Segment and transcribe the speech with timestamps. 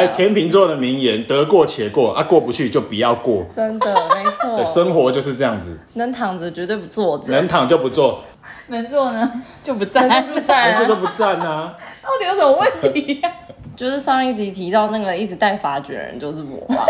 [0.00, 3.44] 还有天秤座的名言：得过且过啊，过不去就不要过。
[3.54, 4.56] 真的，没错。
[4.56, 5.78] 对，生活就是这样子。
[5.94, 8.24] 能躺着绝对不坐着，能躺就不坐，
[8.68, 9.30] 能坐呢
[9.62, 11.74] 就不站，就不站，就不站啊。
[12.02, 13.30] 到底有什么问题呀？
[13.76, 16.84] 就是上一集提到那个一直带发卷的人就是我吧。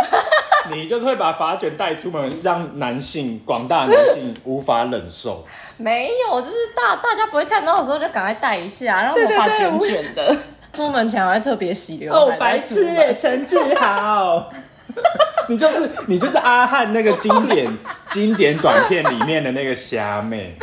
[0.72, 5.44] 你就是会把发卷带出门，让男性广大男性无法忍受。
[5.78, 10.36] 没有，就是大大家不会看到的时候就赶快带一下，然后头发卷卷的。
[10.72, 12.18] 出门前还特别洗刘海。
[12.18, 14.50] 哦，白痴哎，陈志豪，
[15.48, 17.76] 你就是你就是阿汉那个经典
[18.08, 20.56] 经典短片里面的那个虾妹。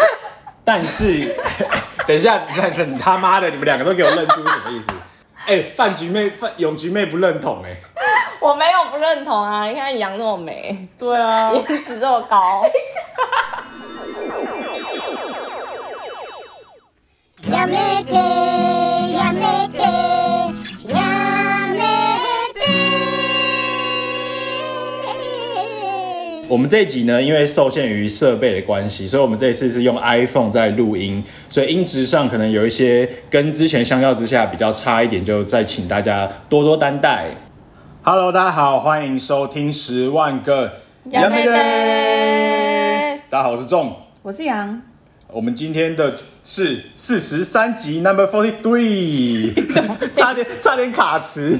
[0.63, 1.33] 但是，
[2.05, 2.39] 等一下，
[2.75, 4.89] 等你他妈的，你们两个都给我认出什么意思？
[5.45, 7.81] 哎、欸，饭局妹、饭永局妹不认同哎、欸。
[8.39, 9.65] 我没有不认同啊！
[9.65, 12.63] 你看杨那么美，对啊，颜值这么高。
[26.49, 37.31] 我们这一集呢，因为受限于设备的关系，所以我们这一次是用 iPhone 在录音，所以音质上可能有一些跟之前相较之下比较差一点，就再请大家多多担待。
[38.01, 40.71] Hello，大家好，欢迎收听十万个
[41.11, 41.29] 杨。
[43.29, 43.93] 大家好，我是仲，
[44.23, 44.81] 我是杨。
[45.33, 49.53] 我们今天的是四十三集，Number Forty Three，
[50.15, 51.59] 差点差点卡词，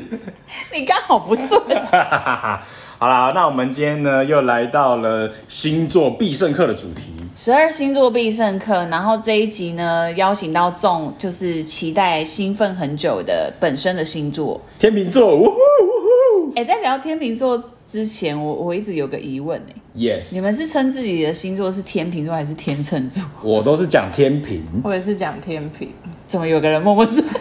[0.73, 1.49] 你刚好不顺。
[2.97, 8.85] 好啦，那我们今天呢又来到了星座必胜客的主题，十二星座必胜客。
[8.85, 15.35] 然后这一集呢邀请到众，就是期待兴奋很久的本身的星座天秤座。
[15.35, 16.51] 呜呼呜呼！
[16.55, 19.73] 哎、欸，在聊天秤座之前，我我一直有个疑问哎。
[19.95, 23.23] Yes，你们是称自己的星座是天秤座还是天秤座？
[23.41, 25.93] 我都是讲天平，我也是讲天平。
[26.27, 27.23] 怎么有个人默默是？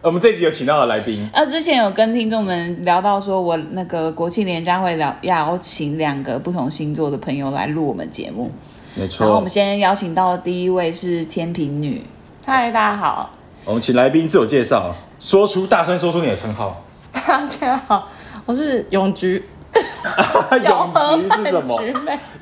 [0.00, 8.50] 我们这集有请到的来宾，呃，之前有跟听众们聊到，说我那个国庆连假会聊邀请两个不同星座的朋友来录我们节目。
[8.94, 9.24] 没错。
[9.24, 12.02] 然后我们先邀请到的第一位是天平女。
[12.46, 13.30] 嗨，大家好。
[13.64, 16.83] 我们请来宾自我介绍，说出大声说出你的称号。
[17.14, 18.10] 大家好，
[18.44, 19.42] 我是永菊。
[20.64, 21.80] 永菊是什么？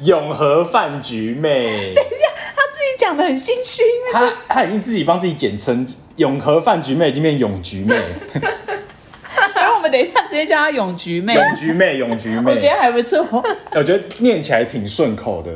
[0.02, 1.94] 永和饭局妹。
[1.94, 3.82] 等一下，他自己讲的很心虚。
[4.12, 7.96] 他他已经自己帮自己简称永和饭局妹，已经变永菊妹。
[9.52, 11.34] 所以我们等一下直接叫她永菊妹。
[11.34, 13.24] 永菊妹，永菊妹，我觉得还不错。
[13.74, 15.50] 我觉得念起来挺顺口的。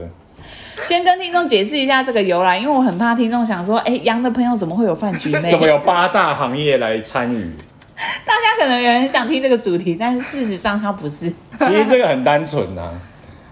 [0.83, 5.49] 先跟听众解释一下这个由来，因为我很怕听众想说，哎、欸，杨的朋友怎么会有饭局妹？
[5.51, 7.53] 怎么有八大行业来参与？
[8.27, 11.33] 大家可能也很想听这个主题，但是事实上它不是。
[11.59, 12.93] 其实这个很单纯呐、啊，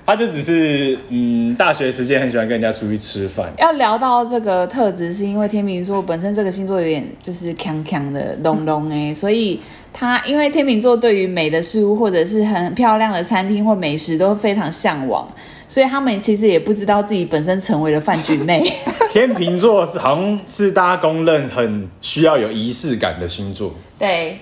[0.07, 3.51] 他就只是嗯，大学时间很喜欢跟人家出去吃饭。
[3.59, 9.59] 要聊到这个特质，是因为天秤座本身这个星座有点就是强强的隆隆哎，所以
[9.95, 15.27] 他因为天秤座对于美的事物或者是很漂亮的餐厅或美食都非常向往，
[15.75, 18.63] 所以他们其实也不知道自己本身成为了饭局妹。
[19.11, 23.75] 天秤座是好像是大家公认很需要有仪式感的星座。
[23.99, 24.39] 对，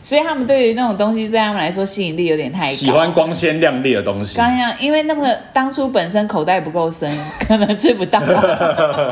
[0.00, 2.72] 所以他们对于那种东西，对他们来说吸引力有点太高。
[2.72, 4.38] 喜欢光鲜亮丽的东西。
[4.38, 7.06] 刚刚因为那么当初本身口袋不够深，
[7.46, 8.18] 可能吃不到。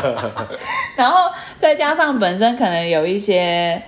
[0.97, 3.83] 然后再加上本身可能有一些，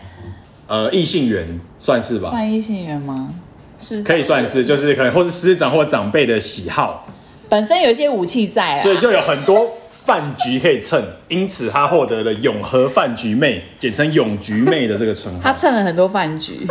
[0.66, 2.28] 呃，异性缘算是吧？
[2.28, 3.32] 算异性缘吗？
[3.78, 7.08] 是，可以算是，就是可能或是师长或长辈的喜好，
[7.50, 9.70] 本身有一些武器在啊，所以就有很多。
[10.02, 15.40] 饭局可以蹭，因此他获得了永和饭局妹，简称永局妹的这个称号。
[15.42, 16.66] 他蹭了很多饭局。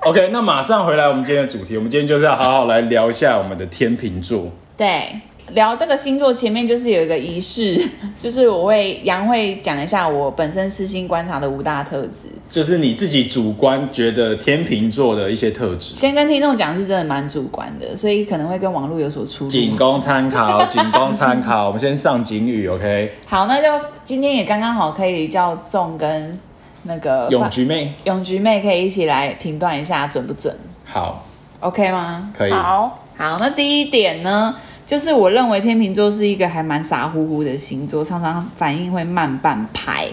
[0.00, 4.52] OK，那马上回来我们今天的主题，我们今天就是要好好来聊一下我们的天秤座。
[4.76, 5.18] 对。
[5.52, 7.78] 聊这个星座前面就是有一个仪式，
[8.18, 15.94] 就是我会杨会讲一下我本身私心观察的五大特质，就是你自己主观觉得天秤座的一些特质。
[15.94, 19.50] 先跟听众讲是真的蛮主观的，所以可能会跟网络有所出入。
[19.50, 21.66] 仅供参考，仅供参考。
[21.68, 23.12] 我们先上警语，OK？
[23.26, 26.38] 好，那就今天也刚刚好可以叫仲跟
[26.84, 30.56] 那个永菊妹，永菊妹可以一起来评断一下准不准？
[30.84, 31.24] 好
[31.60, 32.30] ，OK 吗？
[32.36, 32.50] 可以。
[32.50, 34.54] 好，好，那第一点呢？
[34.86, 40.08] 就是我认为天秤座是一个还蛮傻乎乎的星座，常常反应会慢半拍，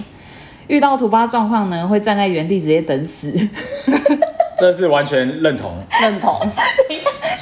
[0.67, 3.33] 遇到突发状况呢，会站在原地直接等死。
[4.57, 5.71] 这是完全认同，
[6.01, 6.39] 认同。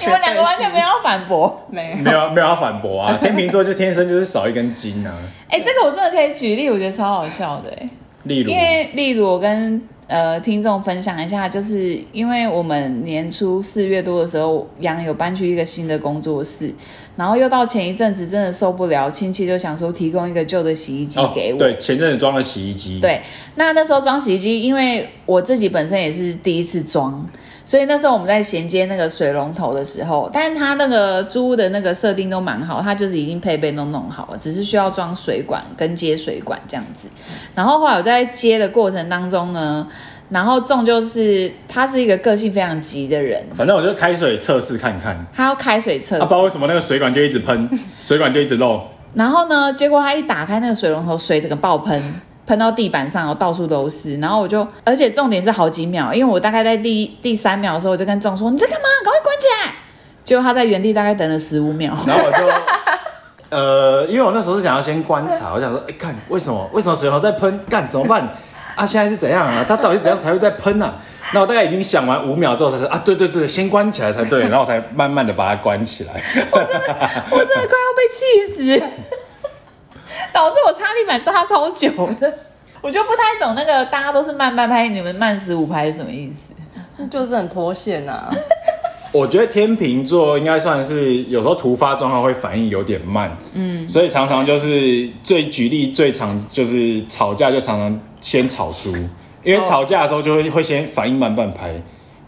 [0.02, 3.18] 你们两个完全没有要反驳，没有，没有，没有要反驳啊！
[3.22, 5.14] 天秤座就天生就是少一根筋啊。
[5.50, 7.90] 哎、欸，这个我真的可以举例，我觉得超好笑的哎。
[8.24, 16.74] 例如，因为例如我跟呃听众分享一下，就是因为我们年初四月多的时候，杨有搬去一个新的工作室，
[17.16, 21.58] 然后又到前一阵子真的受不了，亲戚就想说提供一个旧的洗衣机给我。
[21.58, 23.00] 哦、对，前阵子装了洗衣机。
[23.00, 23.22] 对，
[23.56, 27.26] 那那时候装洗衣机，因为我自己本身也是第一次装。
[27.70, 37.08] 所以那时候我们在衔接那个水龙头的时候，但是它那个租屋的那个设定都蛮好，它就是已经配备都弄好了，只是需要装水管跟接水管这样子。
[37.54, 39.88] 然后后来我在接的过程当中呢，
[40.30, 47.64] 然后仲就是他是一个个性非常急的人，反正我就开水测试看看，他要开水测试，他不知道为什么那个水管就一直喷，
[48.00, 48.82] 水管就一直漏。
[49.14, 52.02] 然后呢，结果他一打开那个水龙头，水整个爆喷。
[52.50, 54.18] 喷到地板上，到处都是。
[54.18, 58.88] 然后我就，而且重点是好几秒，因为我大概在第第三秒的时候，我就跟众说：“你在干嘛？
[59.04, 59.76] 赶快关起来！”
[60.26, 61.94] 结果他在原地大概等了十五秒。
[62.08, 66.68] 然后我就，呃，因为我那时候是想要先观察，我想说：“哎，看为什么？
[66.74, 67.60] 为什么水龙头在喷？
[67.70, 68.28] 干怎么办？
[68.74, 69.64] 啊，现在是怎样啊？
[69.68, 70.96] 他到底怎样才会在喷啊？”
[71.32, 76.14] 那我大概已经想完五秒之后才说：“啊，对对对，先关起来才对。”然后我才慢慢的把它关起来。
[76.50, 76.98] 我真的，
[77.30, 78.84] 我真的快要被气死。
[80.34, 81.90] 导致我擦地板擦超久
[82.20, 82.34] 的，
[82.82, 87.08] 我就不太懂那个大家都是慢半拍，你们慢十五拍是什么意思？
[87.10, 88.30] 就是很脱线啊。
[89.12, 98.96] 我觉得天秤座应该算是有时候突发状况会反应有点慢，嗯，所以常常就是最举例最常就是吵架就常常先吵输，
[99.44, 101.74] 因为吵架的时候就会会先反应慢半拍。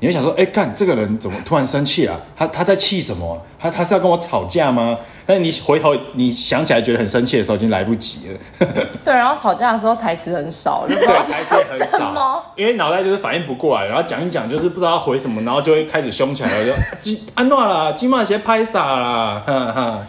[0.01, 2.19] 你会想说，哎、欸，干这个人怎么突然生气啊？
[2.35, 3.39] 他他在气什么？
[3.59, 4.97] 他他是要跟我吵架吗？
[5.27, 8.67] 但是你回头你想起来觉得很生气的时候，已经来不及了。
[9.05, 19.99] 对，然后吵架的时候台词很少，就不知道台词很少，因为脑袋就是反应不过来，然后讲一讲就是不知道回什么，然后就会开始凶起来了，就金安诺啦，金马鞋拍傻啦，哈哈。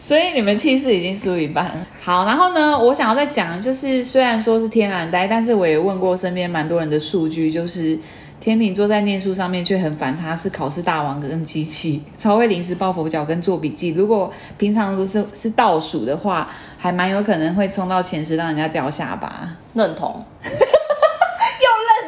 [0.00, 1.86] 所以你们气势已经输一半。
[2.04, 7.96] 好，然后呢，我想要再讲，就是虽然说是天然呆，但是我也问过身边蛮多人的数据，就是。
[8.40, 13.88] 天秤座在念书上面却很反差，是考试大王跟机器， 超会临时抱佛脚跟做笔记。
[13.90, 16.48] 如果平常如果是是倒数的话，
[16.78, 19.56] 还蛮有可能会冲到前十，让人家掉下巴。
[19.74, 20.50] 认同， 又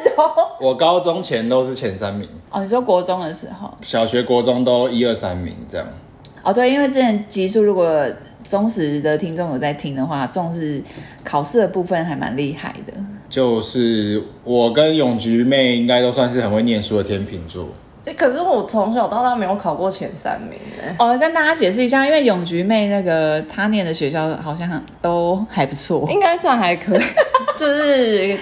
[0.03, 0.25] 认同。
[0.59, 2.27] 我高中前都是前三名。
[2.49, 3.71] 哦，你说国中的时候？
[3.81, 5.87] 小学、国中都一二三名这样。
[6.43, 8.05] 哦，对，因为之前集数如果
[8.43, 10.81] 忠实的听众有在听的话，重视
[11.23, 12.93] 考试的部分还蛮厉害的。
[13.31, 17.69] 就是我跟永菊妹应该都算是很会念书的天秤座。
[18.03, 20.93] 这可是我从小到大没有考过前三名哎。
[20.99, 27.01] 哦，跟大家解释一下，因为永菊妹那个她念的学校好像都还不错，应该算还可以，
[27.55, 28.37] 就是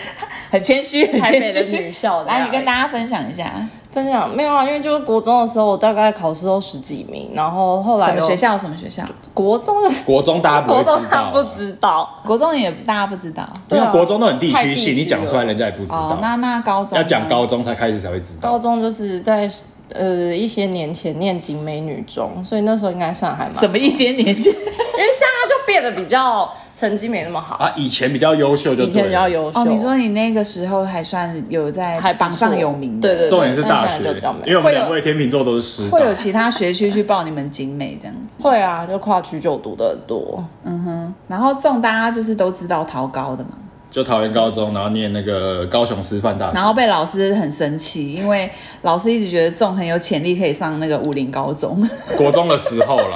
[0.50, 2.24] 很谦虚，台北的女校。
[2.24, 3.54] 来，你跟大家分享一下。
[3.90, 8.58] 分享没有啊，因为就是国中的时候，我大概考试都十几名，然后后来什么学校？
[8.58, 9.04] 什么学校？
[9.34, 16.10] 国中的国中大家不知道，国中他不知道，国中也大家不知道，因为国中都很地区性，你讲出来人家也不知道。
[16.10, 18.52] 哦，那那高中要讲高中才开始才会知道。
[18.52, 19.50] 高中就是在。
[19.92, 23.54] 呃，一些年前念景美女中，所以那时候应该算还蛮。
[23.54, 24.54] 什么一些年前？
[25.00, 27.74] 因为现在就变得比较成绩没那么好啊。
[27.78, 29.60] 以前比较优秀就，就以前比较优秀。
[29.60, 33.30] 哦，你说你那个时候还算有在榜上有名的，对对，对。
[33.30, 34.04] 重点是大学，
[34.46, 35.90] 因为我们两位天秤座都是师。
[35.90, 38.16] 会有其他学区去报你们景美这样？
[38.42, 40.44] 会啊，就跨区就读的很多。
[40.66, 43.52] 嗯哼，然后这种大家就是都知道桃高的嘛。
[43.92, 48.50] 就桃园高中，然后念那个高雄师范大学，然后被老师很生气，因为
[48.84, 51.88] 老师一直觉得仲很有潜力可以上那个武林高中。
[52.18, 53.16] 国中的时候了，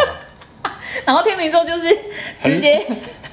[1.06, 1.96] 然后天秤座就是
[2.44, 2.84] 直接，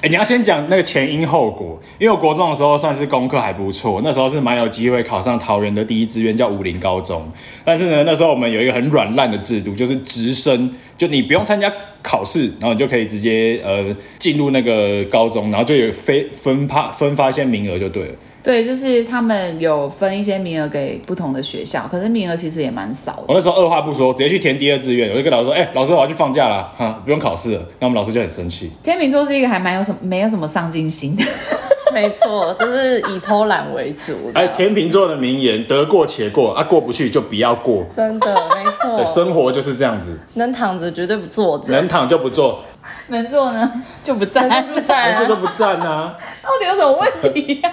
[0.03, 7.31] 哎、你要先讲那个前因后果，因为我国中的时候算是功课还不错，那时候是蛮有机会考上桃园的第一志愿叫武林高中，
[7.65, 11.71] 但是呢，那时候我们有一个很软烂的制度，就是直升，就你不用参加。
[12.03, 18.15] 考试，然后你就可以直接呃进入那个高中，然后就有非分发分发一些名额就对了。
[18.43, 23.25] 对，就是他们有分一些名额给不同的学校，可是名额其实也蛮少的。
[23.29, 28.71] 我那时候二话不说，直接去填第二志愿，我就跟老师说：“哎、欸，老师，我要去放假了，哈，不用考试了。”那我们老师就很生气。
[28.83, 31.23] 天秤座是一个还蛮有什么没有什么上进心的。
[31.93, 34.31] 没错，就是以偷懒为主。
[34.33, 37.85] 哎，天秤座的名言：得过且过啊，过不去就不要过。
[37.95, 38.97] 真的，没错。
[38.97, 40.17] 对，生活就是这样子。
[40.35, 42.63] 能躺着绝对不坐着，能躺就不坐，
[43.09, 46.17] 能坐呢就不站，就不站，能坐就不站啊。
[46.45, 47.73] 到底有什么问题呀？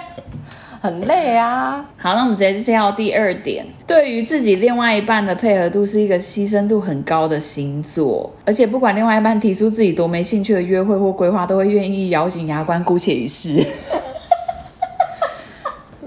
[0.80, 1.84] 很累啊。
[1.96, 3.66] 好，那我们直接跳第二点。
[3.86, 13.56] 对于自己另外一半的配合度是一个牺牲度很高的星座，而且不管另外一半提出自己多没兴趣的约会或规划，都会愿意咬紧牙关姑且一试。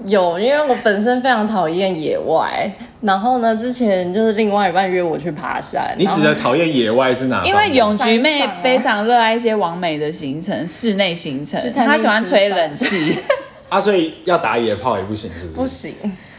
[0.06, 2.68] 有，因为我本身非常讨厌野外，
[3.02, 5.94] 然后呢，之前就是另外一半约我去爬山。
[5.96, 7.44] 你指的讨厌野外是哪？
[7.44, 13.16] 因为永菊妹非常热爱一些完美的行程，室内行程，她喜欢吹冷气。
[13.72, 15.60] 啊，所以要打野炮也不行，是不是？
[15.60, 15.94] 不行。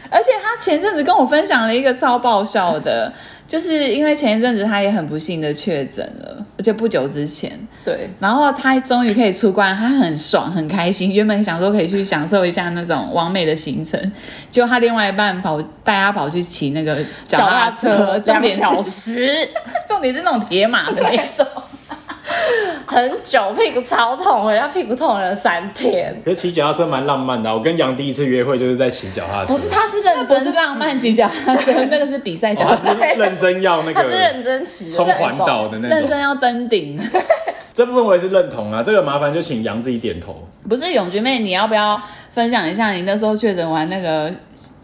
[0.08, 3.12] 而且他前阵子跟我分享了一个超爆笑的，
[3.48, 7.50] 就是因为前一阵子他也很不幸的确诊了，而且不久之前，
[7.84, 14.00] 对，然后他终于可以出关，他很爽很开心，原本想说可以去享受一下那种完美的行程，
[14.48, 19.48] 结果他另外一半跑带他跑去骑那个脚踏车，两小时，
[19.88, 21.44] 重点是那种铁马的那种。
[22.86, 26.14] 很久，屁股超痛，人家屁股痛了三天。
[26.24, 29.52] 可是骑脚踏车蛮浪漫的，我跟杨第一次约会就是在骑脚踏车。
[29.52, 36.98] 不是，他是认真浪漫骑脚踏车，那个是比赛脚踏车，认真要那个，他是认真骑，冲环岛的那种，认真要登顶。
[37.74, 40.46] 这部分我也是认同啊，这个麻烦就请杨自己点头。
[40.68, 42.00] 不是永菊妹，你要不要
[42.32, 44.32] 分享一下你那时候确诊完那个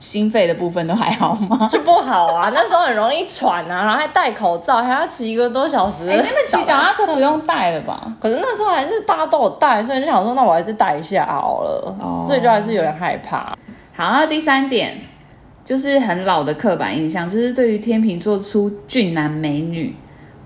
[0.00, 1.56] 心肺的部分都还好吗？
[1.70, 6.08] 就不好啊，那时候很容易喘啊，然后还戴口罩，还要骑一个多小时。
[6.08, 8.12] 哎、欸，那边 骑脚踏车不用戴了吧？
[8.18, 11.94] 可是那时候还是大家都有戴，所以就想说，那我还是戴一下好了。
[12.00, 13.56] 哦、所以就还是有点害怕。
[13.94, 14.98] 好，那第三点
[15.64, 19.94] 就是很老的刻板印象，就是对于天秤座出俊男美女。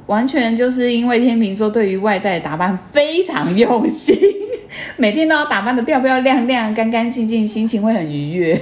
[0.07, 4.15] 完全就是因为天秤座对于外在的打扮非常用心，
[4.99, 8.61] 每天都要打扮得漂漂亮亮、干干净净，心情会很愉悦。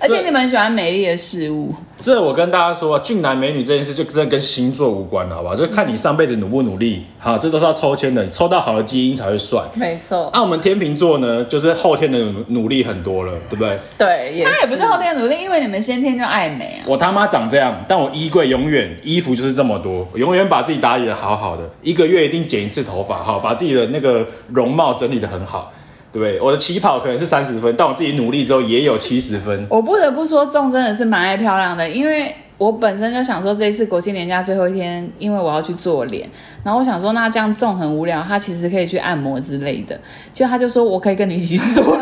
[0.00, 1.72] 而且你们很喜欢美丽的事物。
[1.98, 5.54] 这我跟大家说，俊男美女这件事就真的跟星座无关了，好吧？
[5.54, 9.62] 就看你上辈子努不努力，好，这都是要抽签的，抽到好的基因才会算。
[9.74, 10.30] 没错。
[10.32, 13.78] 那我们天秤座呢，就是后天的努力很多了，对不对？
[13.98, 14.50] 对，也是。
[14.50, 16.86] 他也不是后天的努力，因为你们先天就爱美啊。
[16.86, 25.70] 我他妈长这样，但我衣柜永远衣服就是这么多，我永远把自己打理的好好的，一个月一定剪一次头发，好，把自己的那个容貌整理的很好。
[26.12, 29.66] 对，我的起跑可能是三十分，但我自己努力之后也有七十分。
[29.68, 36.28] 我不得不说，仲真的是蛮爱漂亮的，因为我本身就想说，这一次国庆年假最后一天，因为我要去做脸，
[36.64, 39.98] 然后我想说，那这样仲很无聊，他其实可以去按摩之类的，
[40.34, 42.00] 就他就说我可以跟你一起做脸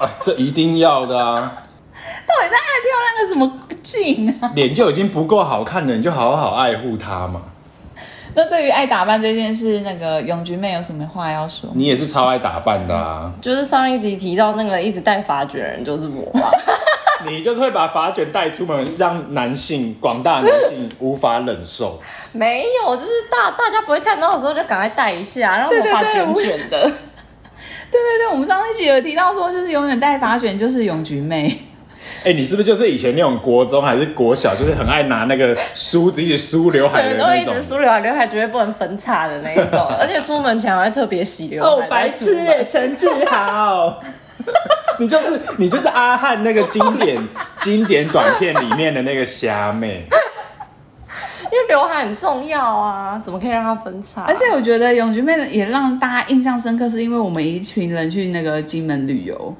[0.00, 1.62] 啊，这一定要的啊！
[2.26, 3.52] 到底在爱漂亮个什么
[3.84, 4.50] 劲啊？
[4.56, 7.51] 脸就已经不够好看了，你就好好爱护它嘛。
[8.34, 11.70] 那对于爱打扮这件事，那个永菊妹有什么话要说？
[11.74, 13.32] 你也是超爱打扮的啊！
[13.40, 16.50] 就是上一集提到那个一直戴发卷的人就是我吧？
[17.28, 22.00] 你就是会把发卷带出门，让男性广大男性无法忍受。
[22.32, 26.80] 没有，就是大大家不会看到的时候就赶快戴一下，然后头发卷卷的。
[27.92, 31.66] 对对对，我们上一集有提到说，就是永远戴发卷就是永菊妹。
[32.24, 37.26] 哎、欸，你是不是就是以前那种国中还是国小，就是很爱拿那个梳子一直梳刘海的那种？
[37.26, 39.80] 对，都一直梳刘海，刘海绝对不能分叉的那一种。
[39.98, 41.68] 而且出门前还特别洗刘海。
[41.68, 44.00] 哦，白痴哎，陈志豪，
[44.98, 47.20] 你就是你就是阿汉那个经典
[47.58, 50.06] 经典短片里面的那个虾妹。
[51.44, 54.22] 因为刘海很重要啊，怎么可以让它分叉？
[54.26, 59.54] 而且我觉得永菊妹也让大家印象深刻，是因为我们一群人去那个金门旅游。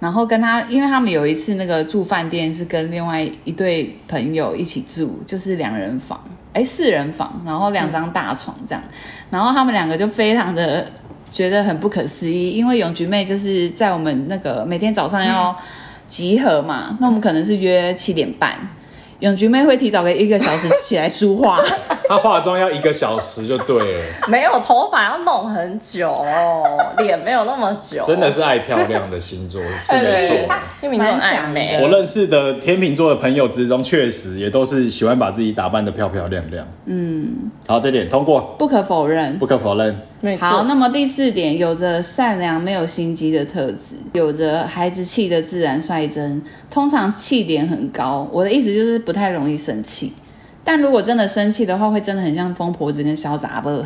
[0.00, 6.18] 然后跟他，因为他们有一次那个住饭店是跟另外一对朋友一起住，就是两人房，
[6.54, 8.82] 哎，四人房，然后两张大床这样。
[9.30, 10.90] 然后他们两个就非常的
[11.30, 15.54] 觉得很不可思议，因为永菊妹就是在我们那个每天早上要
[16.08, 18.58] 集合嘛，那我们可能是约七点半。
[19.20, 21.60] 永菊妹会提早个一个小时起来梳化，
[22.08, 24.04] 她化妆要一个小时就对了。
[24.28, 28.02] 没有头发要弄很久哦，脸没有那么久。
[28.06, 30.54] 真的是爱漂亮的星座， 是没错。
[30.80, 31.78] 天秤座爱美。
[31.82, 36.66] 我认识的天秤座的朋友之中，确实也都是喜欢把自己打扮的漂漂亮亮。
[36.86, 40.00] 嗯，好，这点通过，不可否认，不可否认。
[40.38, 48.28] 好，那么第四点，有着善良没有心机的特质，有着孩子气的自然率真，通常气点很高。
[48.30, 50.12] 我的意思就是不太容易生气，
[50.62, 53.84] 但如果真的生气的话，会真的很像疯婆子跟小杂货。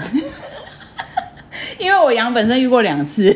[1.80, 3.34] 因为我杨本身遇过两次，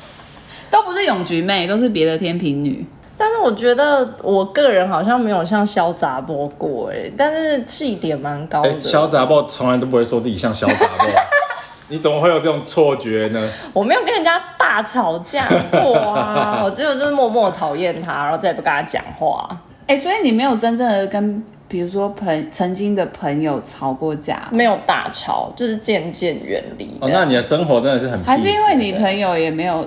[0.72, 2.86] 都不是永菊妹，都是别的天平女。
[3.18, 8.80] 但是我觉得我个人好像没有像肖杂波过哎，但是气点蛮高的。
[8.80, 11.06] 小杂波从来都不会说自己像小杂波。
[11.90, 13.50] 你怎么会有这种错觉呢？
[13.74, 19.58] 我没有跟人家大吵架过啊，我只有就是默默讨厌他，然后再也不跟他讲话。
[19.88, 24.48] 哎、欸，所以你没有真正的跟，比如说朋曾经的朋友吵过架？
[24.52, 26.96] 没有大吵，就是渐渐远离。
[27.00, 28.22] 哦，那你的生活真的是很……
[28.22, 29.84] 还是因为你朋友也没有，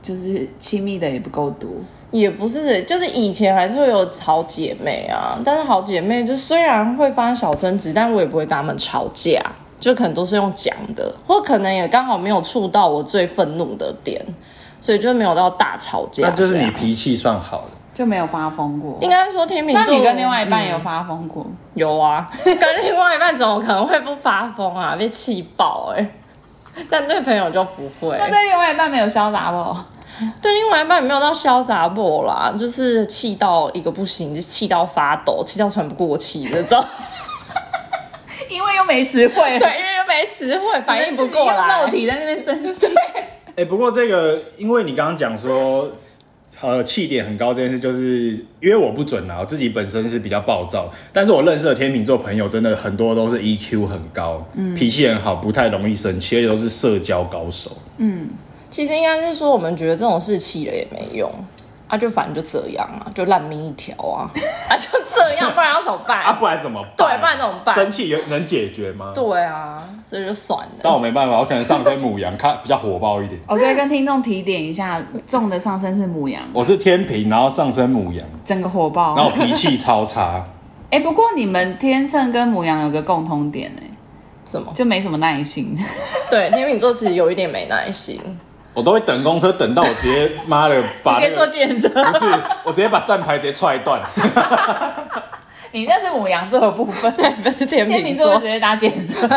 [0.00, 1.68] 就是亲密的也不够多？
[2.12, 9.42] 也不是，就是以前还是会有好姐妹啊，但是好姐妹就虽然会发生小争执，但我也不会跟他们吵架。
[9.78, 14.22] 就可能都是用讲的，或可能也刚好没有触到我最愤怒的点，
[14.78, 16.28] 所以就没有到大吵架。
[16.28, 17.70] 那就是你脾气算好的，
[18.00, 18.96] 就没有发疯过。
[19.02, 21.46] 应该说天秤座，那你跟另外一半有发疯过？
[21.74, 24.96] 有啊， 跟另外一半怎么可能会不发疯啊？
[24.96, 26.86] 被气爆哎、欸！
[26.88, 28.16] 但对朋友就不会。
[28.18, 29.76] 那对另外一半没有潇洒不？
[30.40, 36.82] 对另外一半没有到潇洒不啦，就是气到一个不行，就气到发抖，气到喘不过气那种。
[38.48, 42.86] 因为又没词汇， 对，因为又没词汇，反应不过来，肉体在那边生气。
[42.86, 45.86] 对，哎、欸，不过这个，因为你刚刚讲说，
[46.62, 57.70] 呃，气点很高这件事，就是因为我不准啊，我自己本身是比较暴躁，但是我认识的天秤座朋友，真的很多都是 EQ 很高，嗯，脾气很好，不太容易生气，而且都是社交高手。
[57.96, 58.28] 嗯，
[58.68, 61.32] 其实应该是说，我们觉得这种事气了也没用。
[61.90, 64.30] 啊，就反正就这样啊，就烂命一条啊，
[64.70, 66.22] 啊就这样，不然要怎么办？
[66.24, 66.92] 啊，不然怎么办？
[66.96, 67.74] 对，不然怎么办？
[67.74, 69.10] 生气有能解决吗？
[69.12, 70.72] 对啊，所以就算了。
[70.82, 73.40] 但我没办法，我可能上升母羊，看比较火爆一点。
[73.48, 80.44] 我可以跟听众提点一下，重的上升是母羊，我是天平，然后上升母羊，整个火爆，然后脾气超差。
[80.90, 83.90] 哎、欸，不过你们天秤跟母羊有个共通点哎、欸，
[84.44, 84.72] 什么？
[84.74, 85.76] 就没什么耐心。
[86.30, 88.20] 对，天秤座其实有一点没耐心。
[88.80, 92.34] 我都会等公车，等到我直接妈的把、那个，直接坐计程车， 不是，
[92.64, 94.00] 我直接把站牌直接踹断。
[95.72, 99.28] 你那是母羊座的部分， 对，不是天秤座，直接搭计程车。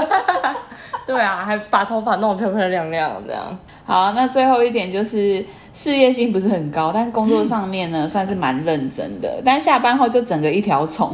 [1.05, 3.59] 对啊，还把头发弄得漂漂亮亮这样。
[3.85, 11.13] 好，那最后一点就是事业心不是很高，但工作上面呢算是蛮认真的，但下班后就整个一条虫。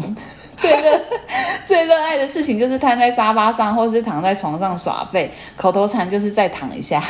[0.55, 0.99] 最热
[1.63, 7.01] 最热爱的事情就是瘫在沙发上，或是躺在床上耍废，口头禅就是再躺一下。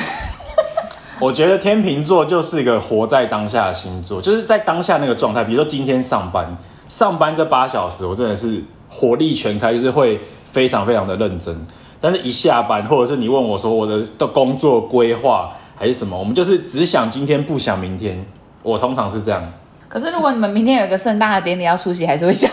[1.21, 5.43] 我觉得天秤座就是一个活在当下的星座，就是在当下那个状态。
[5.43, 6.57] 比如说今天上班，
[6.87, 11.55] 上班这八小时，我真的是火力全开，就是会非常非常的认真。
[11.99, 18.25] 但是，一下班，或者是你问我说我的的工作规划还是什么，我们就是只想今天，不想明天。
[18.63, 19.43] 我通常是这样。
[19.89, 22.49] 可是，如果你们明天有一个盛大的典礼要出席，还是会想。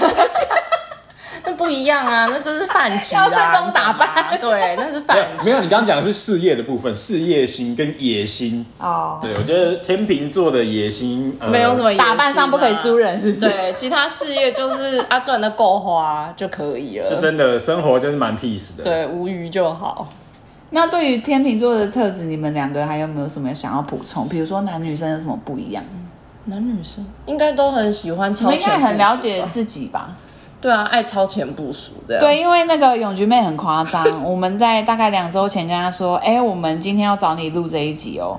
[1.57, 4.39] 不一样啊，那就是饭局啊， 要盛装打扮。
[4.41, 5.47] 对，那是饭局。
[5.47, 8.65] 没有，你刚刚讲的是事业的部分，事业心跟野心。
[8.79, 13.41] 哦，对，我觉得天秤座的野心、呃、没有什么野心、啊，打扮上不可以输人，是不是？
[13.41, 17.09] 对，其他事业就是啊，赚的够花就可以了。
[17.09, 18.85] 是真的，生活就是蛮 peace 的。
[18.85, 20.13] 对，无余就好。
[20.71, 24.29] 那对于天秤座的特质，你们两个还有没有什么想要补充？
[24.29, 25.83] 比如说男女生有什么不一样？
[26.49, 30.17] 男女生应该都很喜欢超前，应该很了解自己吧。
[30.67, 32.19] 对啊，爱超前部署的。
[32.19, 38.37] 对，因为那个永菊妹很夸张，我们在大概两周前跟她说，哎、欸，我们今天要找你录这一集哦。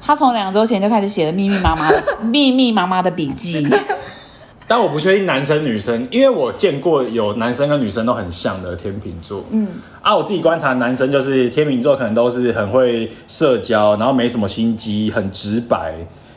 [0.00, 1.90] 她从两周前就开始写了密密麻麻、
[2.24, 3.68] 密密麻麻的笔记。
[4.66, 9.44] 但我不确定男生女生，因为我见过有男生跟女生都很像的天秤座。
[9.50, 9.68] 嗯，
[10.00, 15.96] 啊，我自己观察男生就是天秤座，可能都是很会社交，然后没什么心机，很直白，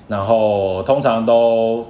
[0.10, 1.88] 然后通常都。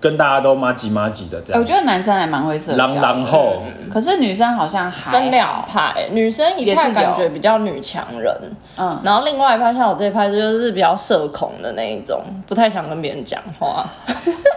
[0.00, 8.34] 跟大家都麻吉麻吉的这样，我觉得男生还蛮会社交，然后，可是女生好像还分两派，女生一派感觉比较女强人，
[8.78, 13.84] 嗯，然后另外一派像我这一派就是比较社恐的那一种，不太想跟别人讲话，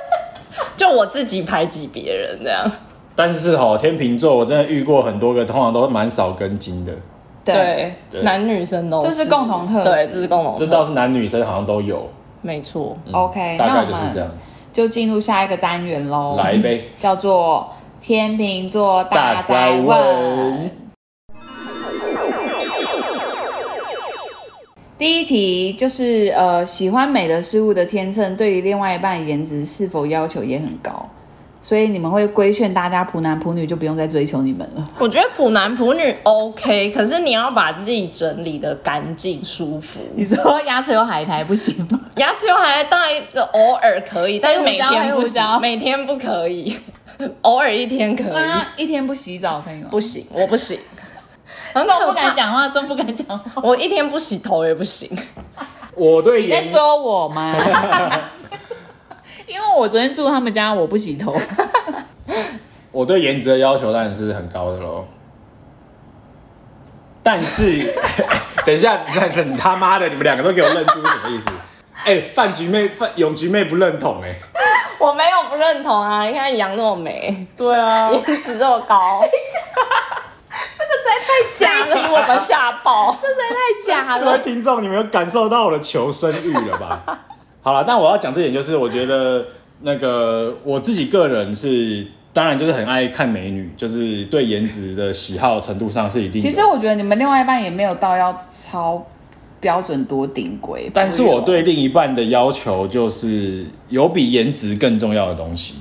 [0.77, 2.65] 就我自己排挤别人这样。
[3.13, 6.93] 但是哈，天秤座我真的遇过很多个，通常都蛮少根筋的，
[7.43, 8.21] 对，对。
[8.23, 12.10] 男女生都是，这是共同特质，对，这是共同特，这倒是男女生好像都有，
[12.41, 14.29] 没错、嗯、，OK，大概就是这样。
[14.73, 20.71] 就进入下一个单元喽，来呗， 叫做天秤座大灾问。
[24.97, 31.07] 第一题就是呃，喜欢美的事物的天秤，对于另外一半颜值是否要求也很高？
[31.65, 34.86] 所以你们会规劝大家普男普女就不用再追求你们了。
[34.99, 40.02] 我觉得普男普女 OK，可是你要把自己整理的干净舒服。
[40.13, 41.97] 你说牙齿有海苔不行吗？
[42.17, 43.10] 牙齿有海苔当然
[43.54, 46.78] 偶尔可以，但是每天不行，每天不可以，
[47.43, 48.84] 偶尔一天可以。
[48.84, 49.88] 一天不洗澡可以吗？
[49.89, 50.78] 不行，我不行。
[51.73, 53.62] 真不敢讲话，真不敢讲话。
[53.63, 55.10] 我一天不洗头也不行。
[55.95, 57.56] 我对你在说我吗？
[59.47, 61.36] 因为我昨天住他们家，我不洗头。
[62.91, 65.06] 我对颜值的要求当然是很高的喽。
[67.21, 67.93] 但是，
[68.65, 69.01] 等一下，
[69.45, 71.49] 你他妈的，你们两个都给我认出，什么意思？
[72.06, 74.36] 哎、欸，饭局妹、饭永菊妹不认同哎、欸。
[74.99, 76.23] 我没有不认同啊！
[76.23, 79.21] 你看杨那么美，对啊，颜值这么高，
[80.51, 83.58] 这个实在太假了，这一集我们吓爆，这实在太
[84.06, 84.23] 假了。
[84.23, 87.19] 各位听众，你们有感受到我的求生欲了吧？
[87.63, 89.45] 好了，但我要讲这点，就是我觉得
[89.82, 96.41] 那个我自己个人是，当然就是很爱看美女，就是对颜值的喜好程度上是一定。
[96.41, 99.08] 其实我觉得你们另外一半也没有到要超
[99.62, 105.76] 标准多顶规，但是我对另一半的要求就是有比颜值更重要的东西。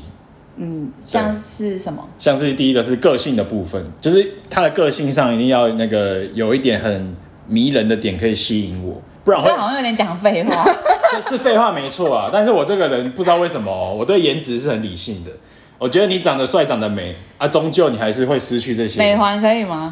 [0.59, 2.07] 嗯，像是什么？
[2.18, 7.12] 像是第一个是个性的部分，就是他的个性上一定要那个有一点很
[7.49, 10.72] 迷人的点可以吸引我，不然会这好像有点讲废话。
[11.20, 15.30] 是废话没错啊，但是我这个人不知道为什么、喔，我对颜值是很理性的。
[15.78, 18.98] 我觉得你长得帅、长得美啊，终究你还是会失去这些。
[18.98, 19.90] 美环可以吗？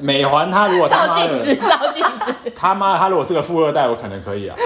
[0.00, 2.34] 美环他如果他照镜子，照镜子。
[2.56, 4.56] 他妈，他如果是个富二代，我可能可以啊。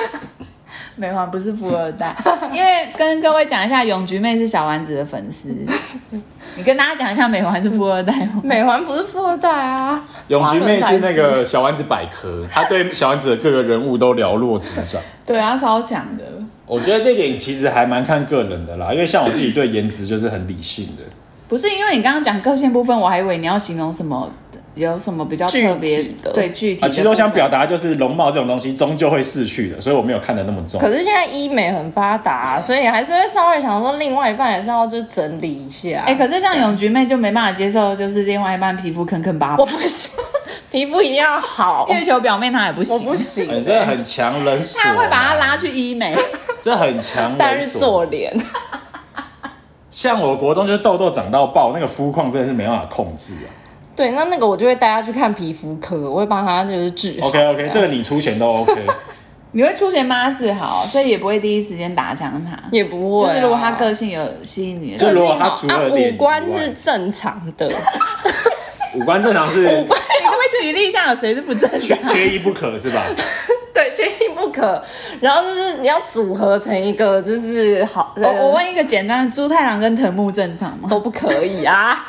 [0.99, 2.17] 美环不是富二代，
[2.51, 5.49] 因为跟各位讲一下，永菊妹是小丸子的粉丝。
[6.57, 8.41] 你跟大家讲一下，美环是富二代吗？
[8.43, 10.03] 美环不是富二代啊。
[10.29, 15.03] 永菊妹是那个小丸子百科，她对小丸子的各个人物都了若指掌。
[15.27, 16.25] 对啊，超强的。
[16.65, 21.03] 我觉得这点其实还蛮看个人的啦，因为像我自己对颜值就是很理性的。
[21.47, 24.31] 不是因为你刚刚讲个性部分，我还以为你要形容什么。
[24.77, 26.31] 有什么比较特别的？
[26.33, 26.89] 对，具体的。
[26.91, 30.79] 其实我想表达就是容貌这种东西终究会逝去的，所以我没有看得那么重。
[30.79, 36.05] 可是现在医美很发达，啊，所以还是会稍微想说，另外一半也是要就整理一下。
[36.07, 39.63] 哎，欸，可是像永菊妹就没办法接受，就是另外一半皮肤坑坑巴巴。
[39.63, 40.11] 我不行，
[40.71, 41.89] 皮肤一定要好。
[41.89, 43.57] 月球表面她也不行，我不行，欸。
[43.57, 46.15] 你真的很强人所，他会把她拉去医美，
[46.61, 47.37] 这很强人。
[47.39, 48.39] 但是做脸。
[49.91, 53.49] 像我国中就是痘痘长到爆，那个肤况真的是没办法控制啊。
[53.97, 57.19] 对，那那个我就会带他去看皮肤科，我会帮他就是治。
[57.21, 58.75] OK OK，这个你出钱都 OK。
[59.53, 62.59] 你会出钱帮他治好，所以也不会第一时间打枪他。
[62.71, 67.73] 也不会、啊，就是如果他个性有吸引你的，就如果他除了啊，五官是正常的。
[68.95, 69.65] 五官正常是。
[69.73, 71.81] 五官，你会举例一下有谁是不正常？
[71.81, 73.03] 缺缺一不可是吧？
[73.73, 74.83] 对，缺一不可。
[75.21, 78.13] 然后就是你要组合成一个就是好。
[78.17, 80.87] 我我问一个简单的：猪太郎跟藤木正常吗？
[80.91, 82.07] 都不可以啊。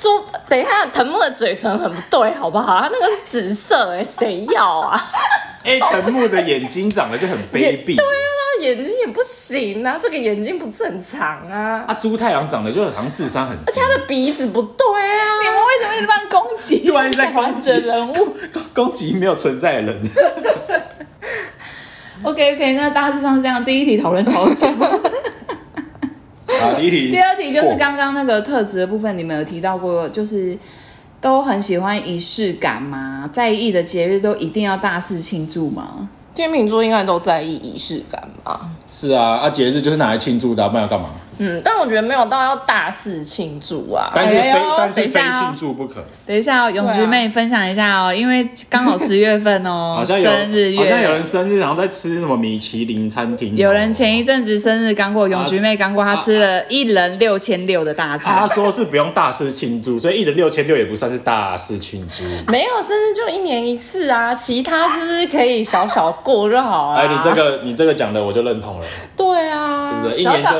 [0.00, 0.08] 猪，
[0.48, 2.80] 等一下，藤木的嘴唇很不对，好不好？
[2.80, 5.10] 他那个是紫色，哎，谁要啊？
[5.64, 7.96] 哎、欸，藤木的眼睛长得就很卑鄙。
[7.96, 11.84] 对啊，他的眼睛也不行啊，这个眼睛不正常啊。
[11.86, 15.40] 啊，猪太郎长得就好像智商很低，而且他的鼻子不对啊。
[15.40, 16.84] 你们为什么一直乱攻击？
[16.86, 18.36] 突然在攻击人物，
[18.74, 20.02] 攻击没有存在的人。
[22.24, 24.66] OK OK，那大致上是这样，第一题讨论好久。
[26.60, 30.56] 啊、第， 第二题就是刚刚那个特质的部分，你们有提到过，就是
[31.20, 33.28] 都很喜欢仪式感吗？
[33.32, 36.08] 在意的节日都一定要大肆庆祝吗？
[36.34, 38.70] 天秤座应该都在意仪式感吧？
[38.88, 41.10] 是啊，啊节日就是拿来庆祝的，不然要干嘛？
[41.38, 46.04] 嗯，但我觉得没有到要大肆庆祝啊，但是非、哎、但是非庆祝不可。
[46.26, 53.56] 等一下哦，永菊妹分享一下哦，因为刚好十月份哦，好像有生日月，好像有人生日，然后在吃什么米其林餐厅。
[53.56, 58.34] 有人前一阵子生日刚过，永菊妹刚过，她吃了一人六千六的大餐。
[58.34, 62.22] 他说是不用大肆庆祝，所以一人六千六也不算是大肆庆祝。
[62.50, 67.00] 没有生日就一年一次啊，其他是可以小小过就好啊。
[67.00, 68.86] 哎，你这个你这个讲的我就认同了。
[69.16, 70.22] 对啊，对不对？
[70.22, 70.42] 一年就。
[70.42, 70.56] 小小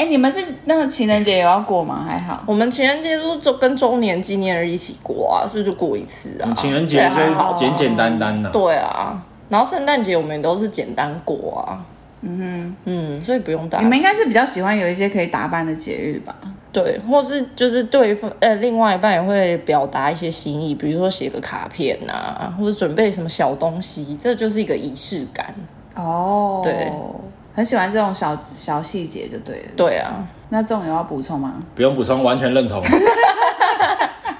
[0.00, 2.02] 哎、欸，你们是那个情人节也要过吗？
[2.08, 6.50] 还好，我们情人节都就跟周年纪念日一起过啊，所以就过一次啊。
[6.56, 8.50] 情人节就简简单单的、啊。
[8.50, 11.84] 对啊，然后圣诞节我们也都是简单过啊。
[12.22, 13.80] 嗯哼，嗯，所以不用打。
[13.80, 16.34] 你们应该是比较喜欢有一些可以打扮的节日吧？
[16.72, 25.54] 对，或是就是对方呃，另外一半也会表达一些心意，比如说写个卡片啊，或者准备什么小东西，这就是一个仪式感。
[25.94, 26.90] 哦，对。
[27.52, 29.70] 很喜欢这种小小细节，就对了。
[29.76, 31.54] 对啊，那这种有要补充吗？
[31.74, 32.82] 不用补充，完全认同。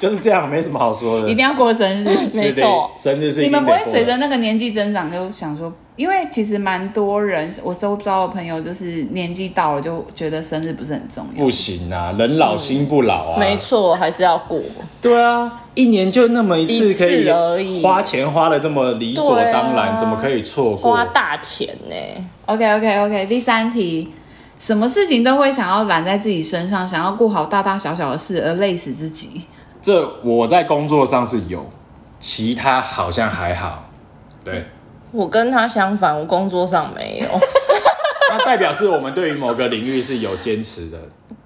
[0.00, 1.28] 就是这样，没什么好说的。
[1.28, 3.42] 一定要过生日，没错，生日是。
[3.42, 11.44] 你们不会随着那个年纪增长就想说，因为其实蛮多人，我周遭的朋友就是年纪到了就觉得生日不是很重要。
[11.44, 13.34] 不行啊，人老心不老啊。
[13.36, 14.58] 嗯、没错，还是要过。
[15.02, 17.82] 对啊，一年就那么一次，可以而已。
[17.82, 20.92] 花钱花的这么理所当然，啊、怎么可以错过？
[20.96, 21.94] 花大钱呢
[22.46, 24.10] ？OK OK OK，第三题，
[24.58, 29.42] 什么事情都会想要揽在自己身上，想要顾好大大小小的事而累死自己。
[29.82, 31.64] 这我在工作上是有，
[32.18, 33.90] 其他好像还好。
[34.44, 34.66] 对，
[35.12, 37.28] 我跟他相反，我工作上没有。
[38.30, 40.98] 那代表是我们对于某个领域是有坚持的。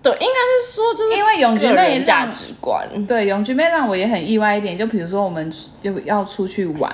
[0.03, 2.87] 对，应该是说就是因为永菊妹价值观。
[3.07, 6.93] 对，永菊妹让我也很意外一点，就比如说我们就要出去玩，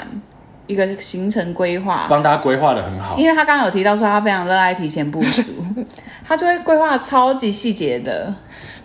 [0.68, 3.16] 一个行程规划，帮大家规划的很好。
[3.18, 5.42] 因为他刚刚有提到说他非常热爱提前部署，
[6.24, 8.32] 他就会规划超级细节的。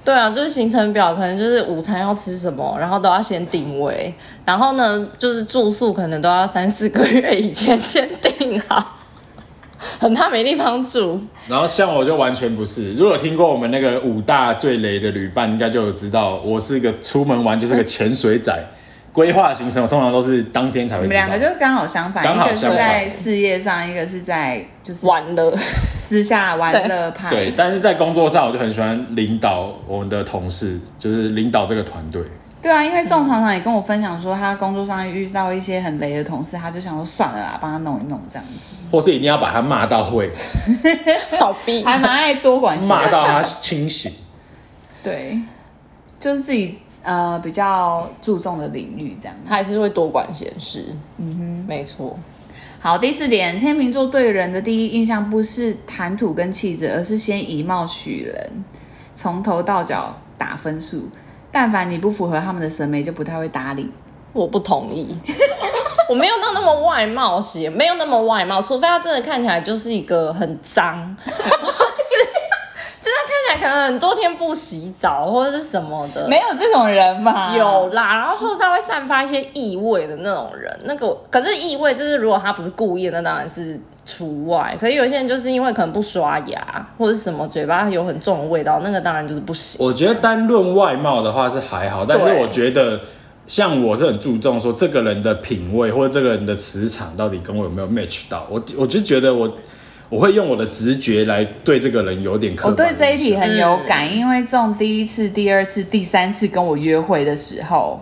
[0.06, 4.14] 对啊，就是行程表，可能就是午餐要吃什么，然后都要先定位，
[4.46, 8.98] 然后呢，就是住宿可能都要三四个月以前先定好，
[10.00, 11.20] 很怕没地方住。
[11.48, 18.54] 然后像我就完全不是，如果听过我们那个五大最雷的旅伴，应该就有知道，我是一个出门玩就是个潜水仔。
[19.16, 21.04] 规划行程，我通常都是当天才会。
[21.04, 27.30] 你们两个就刚好相反，一个是在事业上，一个是在就是玩乐，私下玩乐派。
[27.30, 32.22] 对，但是在工作上，我就很喜欢领导我们的同事，就是领导这个团队。
[32.62, 40.30] 对啊，因为仲常常也跟我分享说，他工作上遇到一些很雷的同事，他就想说算了啦，帮他弄一弄这样子，或是一定要把他骂到会，
[41.40, 44.12] 好逼，还蛮爱多管闲，骂到他清醒。
[45.04, 45.40] 对，
[46.20, 50.86] 就是自己呃比较注重的领域这样，他还是会多管闲事。
[51.18, 52.18] 嗯哼，没错。
[52.80, 58.64] 好，第四点，天秤座对人的第一印象不是谈吐跟气质，而是先以貌取人，
[59.16, 61.10] 从头到脚打分数。
[61.52, 63.90] 但凡你不符合他们的审美，就不太会搭理。
[64.34, 65.18] 我不同意，
[66.10, 71.16] 我没有到那么外貌型，没有那么外貌，除非他真的看起来就是一个很脏，
[73.48, 77.54] 起来可能很多天不洗澡或者是什么的，没有这种人吧？
[77.58, 83.80] 有啦，然后后上会散发一些异味的那种人，那个可是异味就是如果他不是故意的，那当然是。
[84.08, 89.84] 除外，可是有些人就是因为可能不刷牙或者什么，嘴巴有很重的味道，那个当然就是不行。
[89.84, 93.00] 我觉得单论外貌的话是还好，但是我觉得
[93.48, 98.46] 像我是很注重说这个人的品味或者这个人的磁场到底跟我有没有 match 到。
[98.48, 99.52] 我我就觉得我
[100.10, 102.68] 我会用我的直觉来对这个人有点刻。
[102.68, 108.02] 我对这一题很有感，嗯、因为这种第一次、第二次、第三次跟我约会的时候。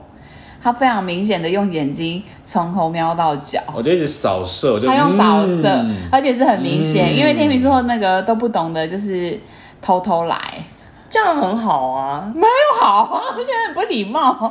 [0.66, 9.38] 他非常明显的用眼睛从头瞄到脚，我就一直扫射，就他用扫射，嗯、而且是很明显，嗯、因为天秤座那个都不懂得就是
[9.82, 10.64] 偷偷来，
[11.10, 14.50] 这样很好啊，没有好啊， 现在很不礼貌。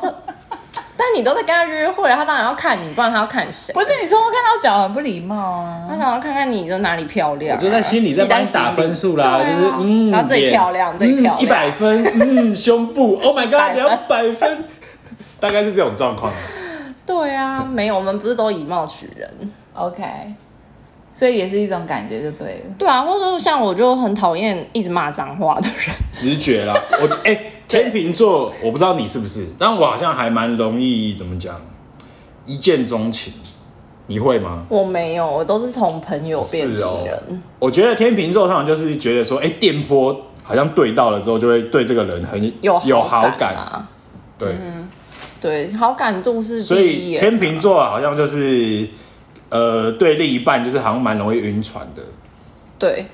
[1.05, 3.73] 但你都在跟他约会，他当然要看你，不然他要看谁？
[3.73, 14.65] 不是你说我看到脚很不礼貌啊，他想要看看你就哪里漂亮，啊，我就在心里在帮你打分数啦，啊、就是嗯，然后最漂亮，最漂亮，一百分，嗯，胸部， Oh my God，两百分。
[15.41, 16.33] 大概是这种状况。
[17.05, 19.29] 对啊，没有，我们不是都以貌取人
[19.75, 20.05] ，OK，
[21.13, 22.75] 所以也是一种感觉就对了。
[22.79, 25.97] 对啊，或者说像我就很讨厌一直骂脏话的人。
[26.13, 31.61] 直觉啦，我哎、欸，天秤座，我不知道你是不是，但我好像还蛮容易怎么讲，
[32.47, 33.33] 一见钟情。
[34.09, 34.67] 你会吗？
[34.69, 37.17] 我没有，我都是从朋友变情人。
[37.17, 43.89] 哦、我觉得天秤座通常就是觉得说，哎、欸，电波好像对到了之后，就会对这个人很有好感啊。
[44.37, 44.57] 对。
[44.61, 44.89] 嗯
[45.41, 46.63] 对，好感度是。
[46.63, 48.89] 所以天秤座好像就是，
[49.49, 52.03] 呃，对另一半就是好像蛮容易晕船的。
[52.79, 53.07] 对，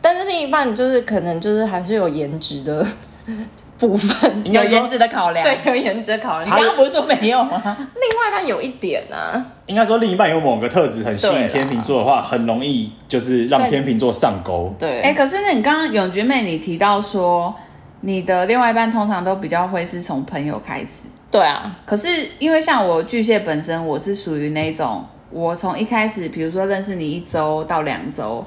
[0.00, 2.84] 但是另一半就是可能就是还是有颜值的
[3.78, 5.44] 部分，有颜值的考量。
[5.44, 6.44] 对，有颜值的考量。
[6.44, 7.62] 你刚刚不是说没有吗？
[7.64, 14.74] 另外一半有一点啊，应该说另一半有某个特质很吸引天秤座的话，很容易就是让天秤座上钩。
[14.78, 17.54] 对，哎、欸，可是那你刚刚永菊妹你提到说，
[18.00, 21.06] 你的另外一半通常都比较会是从朋友开始。
[21.30, 22.08] 对啊，可是
[22.40, 28.44] 因为像我巨蟹本身，我是属于那种，我从一开始，比如说认识你一周到两周，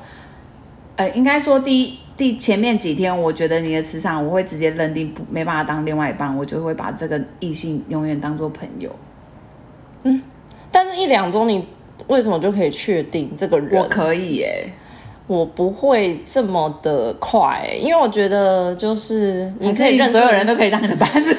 [0.98, 8.96] 呃，应该说第一第前面几天，我觉得你的磁场，我会直接认定不没办法当另外一半，我就会把这个异性永远当做朋友。
[10.04, 10.22] 嗯，
[10.72, 11.66] 但是一两周你
[12.06, 13.82] 为什么就可以确定这个人？
[13.82, 14.74] 我可以耶、欸，
[15.26, 21.36] 我不会这么的快、欸，因为我觉得就是你可以所有人都可以当你的伴侣。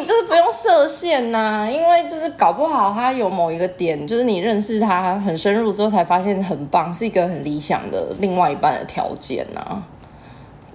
[0.00, 9.82] 你就是不用设限呐、因为就是搞不好他有某一个点，就是你认识他很深入之后才发现很棒，是一个很理想的另外一半的条件呐、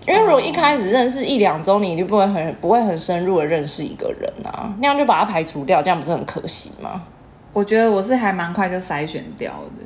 [0.06, 7.04] 因为如果一开始认识一两周，你就不会很不会很深入的认识一个人啊，那样就把他排除掉，这样不是很可惜吗？
[7.54, 9.86] 我觉得我是还蛮快就筛选掉的。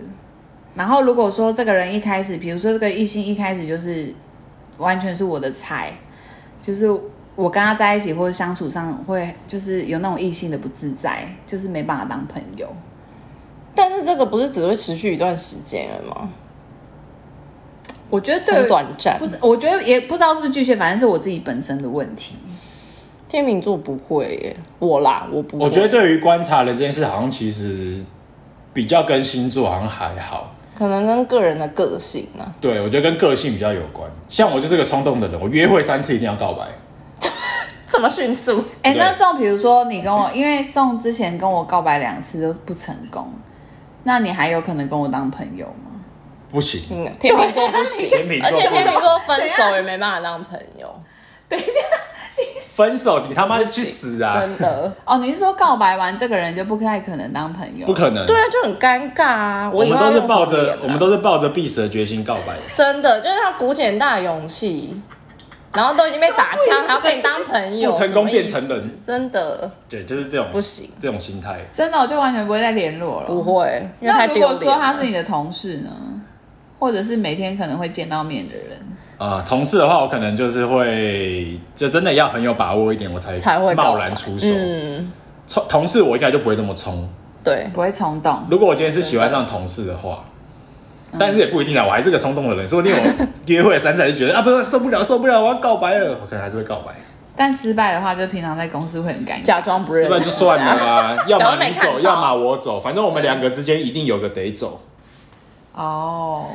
[0.75, 4.13] 然后如果说这个人一开始，比如说这个异性一开始就是
[4.77, 5.93] 完全是我的菜，
[6.61, 6.87] 就是。
[7.35, 12.67] 我跟他在一起或者相处上会就是有那种异性的不自在，就是没办法当朋友。
[13.73, 16.29] 但是这个不是只会持续一段时间了吗？
[18.09, 19.17] 我觉得很短暂。
[19.17, 22.35] 不是，我觉得也不知道是不是巨蟹，反正是我自己本身的问题。
[23.29, 25.63] 天秤座不会耶，我啦，我不会。
[25.63, 28.03] 我觉得对于观察的这件事，好像其实
[28.73, 32.53] 比较跟星座好像还好，可能跟个人的个性呢、啊。
[32.59, 34.11] 对，我觉得跟个性比较有关。
[34.27, 36.67] 像我就是个冲动的人，我约会三次一定要告白。
[37.91, 38.63] 这么迅速？
[38.81, 43.31] 哎、欸，那仲，比如说你跟我，因为这种之前跟我告白两次都不成功，
[44.03, 45.91] 那你还有可能跟我当朋友吗？
[46.49, 46.81] 不行，
[47.19, 50.87] 天秤座不行，天秤座，而且天秤座分手也没办法当朋友。
[51.49, 51.69] 等一下，
[52.69, 54.39] 分手你他妈去死啊！
[54.39, 57.85] 真的哦，你是说告白完这个人就不太可能当朋友？
[57.85, 59.69] 不可能，对啊，就很尴尬啊！
[59.69, 62.53] 我们都是抱着，我们都是抱着必死的决心告白。
[62.73, 65.01] 真的，就是他鼓起很大的勇气。
[65.73, 69.71] 然后都已经被打枪， 还要被你当朋友，不成功变成人，真的。
[69.89, 71.59] 对，就是这种不行，这种心态。
[71.73, 73.27] 真的，我就完全不会再联络了。
[73.27, 74.47] 不会，因为太丢脸。
[74.47, 75.89] 那如果说他是你的同事呢？
[76.79, 78.79] 或者是每天可能会见到面的人？
[79.17, 84.47] 啊、呃，同事的话，我可能就是会，就真的要很有把握一点，我才才会贸然出手。
[84.51, 85.11] 嗯，
[85.69, 87.07] 同事我应该就不会这么冲，
[87.43, 88.39] 对，不会冲动。
[88.49, 90.25] 如果我今天是喜欢上同事的话，
[91.19, 96.93] 但是也不一定啊，我还是个冲动的人，说不定我 约会三次就觉得啊，不是受不了，受不了，我要告白了，我可能还是会告白。
[97.35, 104.81] 但失败的话，就平常在公司会很尴尬，假装不认识，失败就算了啊， 要么你走，要么我走，反正我们两个之间一定有个得走。
[105.73, 106.47] 哦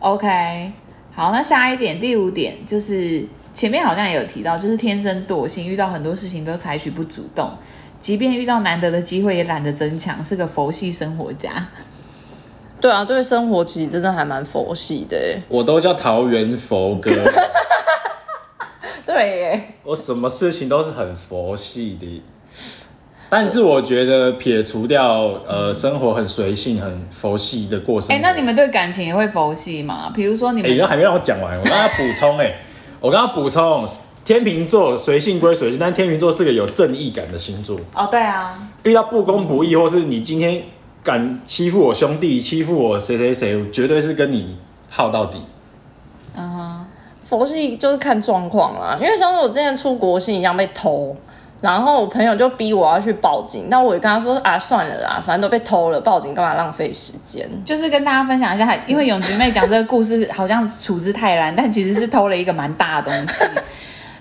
[0.00, 0.72] ，OK。
[1.14, 7.50] 好，那下一点，第五点就是前面好像也有提到，就是天生惰性，遇到很多事情都采取不主动，
[8.00, 11.50] 即便遇到难得的机会也懒得争抢，是个佛系生活家。
[12.86, 15.18] 对啊，对生活其实真的还蛮佛系的。
[15.48, 17.10] 我都叫桃园佛哥。
[19.04, 22.22] 对耶，我什么事情都是很佛系的。
[23.28, 30.12] 但是我觉得撇除掉呃生活很随性很佛系的过程，哎、欸，那你们对感情也会佛系吗？
[30.14, 32.54] 比如说你们，哎、欸，还没让我讲完，我刚刚补充，哎，
[33.00, 33.84] 我刚刚补充，
[34.24, 37.80] 天秤座随性归随性，但天秤座是个有正义感的星座。
[37.92, 40.62] 哦，对啊，遇到不公不义，或是你今天
[41.06, 44.56] 敢欺负我兄弟，欺负我谁谁谁，绝对是跟你
[44.90, 45.38] 耗到底。
[46.36, 46.86] 嗯哼，
[47.20, 51.16] 佛系就是看状况啦，因为像是我之前出国行李箱被偷。
[51.62, 57.48] 然后我朋友就逼我要去报警，但我也跟他说啊，算了啦，反正都被偷了，报警干嘛浪费时间？
[57.64, 63.44] 就是跟大家分享一下，因为永菊妹讲这个故事好像处之泰然，但其实是偷了一个蛮大的东西。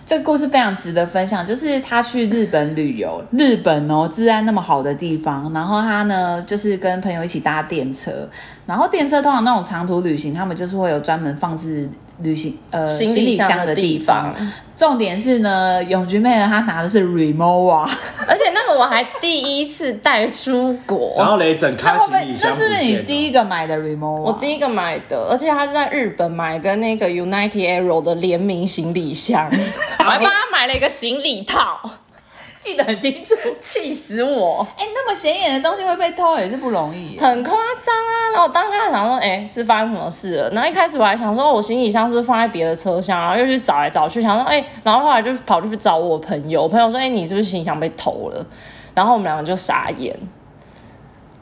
[0.05, 8.29] 这个故事非常值得分享，就是他去日本旅游，日本哦，治安那么好的地方，然后他呢就是跟朋友一起搭电车，
[8.67, 11.89] 然后电车通常那种长途旅行，他们就是会有专门放置。
[12.19, 14.33] 旅行呃行李箱的地方，
[14.75, 17.89] 重点是呢，永菊妹呢，她拿的是 Remova，
[18.27, 24.21] 而且那个我还第一次带出国，然后嘞，整开行李箱，这是不是你第一个买的 Remova？
[24.21, 29.49] 我第一个买的，而且它是在日本买跟那个 United Arrow 的联名行李箱，
[29.99, 31.79] 我还帮他买了一个行李套。
[32.65, 34.65] 记得很清楚，气死我！
[34.75, 38.29] 哎、欸，那么显眼的东西会被偷也是不容易，很夸张啊！
[38.31, 40.49] 然后我当下想说，哎、欸，是发生什么事了？
[40.49, 43.21] 然后一开始我还想说，我行李箱是不是放在别的车厢？
[43.21, 48.43] 然后又去找来找去，想说，哎、欸，然后后来就跑去找我朋友，我朋友说，哎、欸，你是不是行李箱被偷了？
[48.95, 50.17] 然后我们两个就傻眼。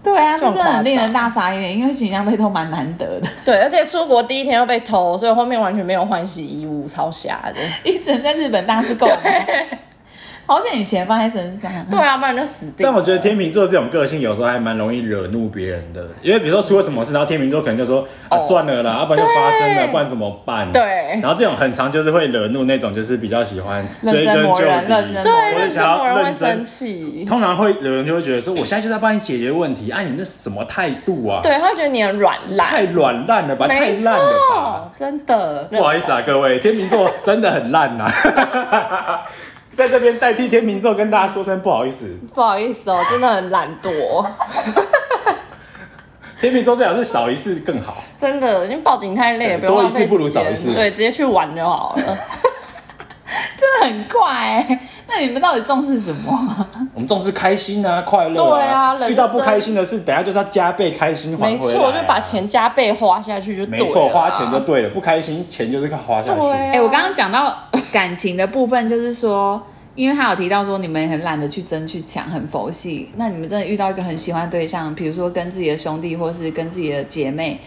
[0.03, 3.29] 对啊，这真的很令人大傻眼，因为行李箱被偷蛮难得的。
[3.45, 7.61] 对，而且出国第一天又被偷，所以后面完全没有换洗衣物，超瞎的。
[7.89, 9.07] 一整在日本大是够。
[10.45, 12.91] 好险以前放在身上，对啊，不然就死定了。
[12.91, 20.71] 但我觉得天秤座这种个性有时候还蛮容易惹怒别人的，因为比如说出了什么事，然后天秤座可能就说啊算了啦，要不然就发生了，不然怎么办？
[20.71, 20.81] 对。
[21.21, 27.25] 然后这种很常就是会惹怒那种就是比较喜欢追根究底，对，或者想要认真生气。
[27.25, 31.39] 通常会有人就会觉得说，我现在就是要帮你解决问题，哎，你那什么态度啊？
[31.41, 33.67] 对，他会觉得你很软烂，太软烂了吧？
[33.67, 34.91] 太烂了吧？
[34.97, 35.63] 真的。
[35.65, 38.05] 不好意思啊，各位，天秤座真的很烂呐。
[39.75, 44.25] 在这边代替天秤座跟大家说声不好意思，不好意思哦，真的很懒惰。
[46.39, 52.03] 天秤座最好是少一次更好，真的，因为报警太累，不用多一次不如少一次，对，直接去玩就好了。
[53.57, 54.29] 真的很怪
[54.67, 56.31] 欸， 那你们到底重视什么？
[56.93, 58.95] 我们重视开心啊，快乐啊。
[58.97, 61.55] 对啊，遇到不开心的事，等下就是要加倍开心还回来。
[61.55, 63.83] 没错，就把钱加倍花下去就对了。
[63.83, 66.41] 没错，花钱就对了，不开心钱就是靠花下去。
[66.47, 67.55] 哎，我刚刚讲到
[67.91, 69.61] 感情的部分，就是说。
[69.95, 73.11] 因为他有提到说你们很懒得去争去抢，很佛系。
[73.15, 77.61] 那你们真的遇到一个很喜欢的对象，比如说跟自己的兄弟或是跟自己的姐妹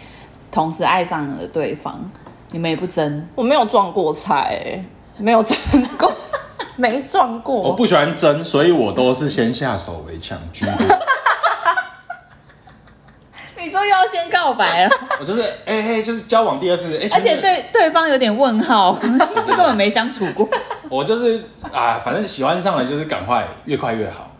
[0.51, 1.97] 同时爱上了对方，
[2.51, 3.25] 你们也不争？
[3.33, 4.83] 我没有撞过菜，
[5.17, 5.57] 没有争
[5.97, 6.11] 过，
[6.77, 7.55] 没撞过。
[7.55, 10.73] 我不喜欢争，所以我都是先下手为强居多。
[13.59, 14.95] 你说又要先告白了？
[15.19, 19.17] 我就是哎哎，就是交往第二次，而且对对方有点问号， 根
[19.57, 20.47] 本没相处过。
[20.89, 24.31] 我就是啊，反正喜欢上了就是赶快，越快越好。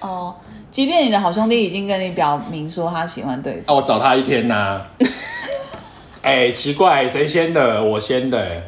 [0.00, 0.34] 哦，
[0.70, 4.86] 即便你的好兄弟已经跟你表明说他喜欢对方，啊，我找他一天呐，啊。
[6.22, 7.82] 哎、欸，奇怪，谁先的？
[7.82, 8.62] 我先的。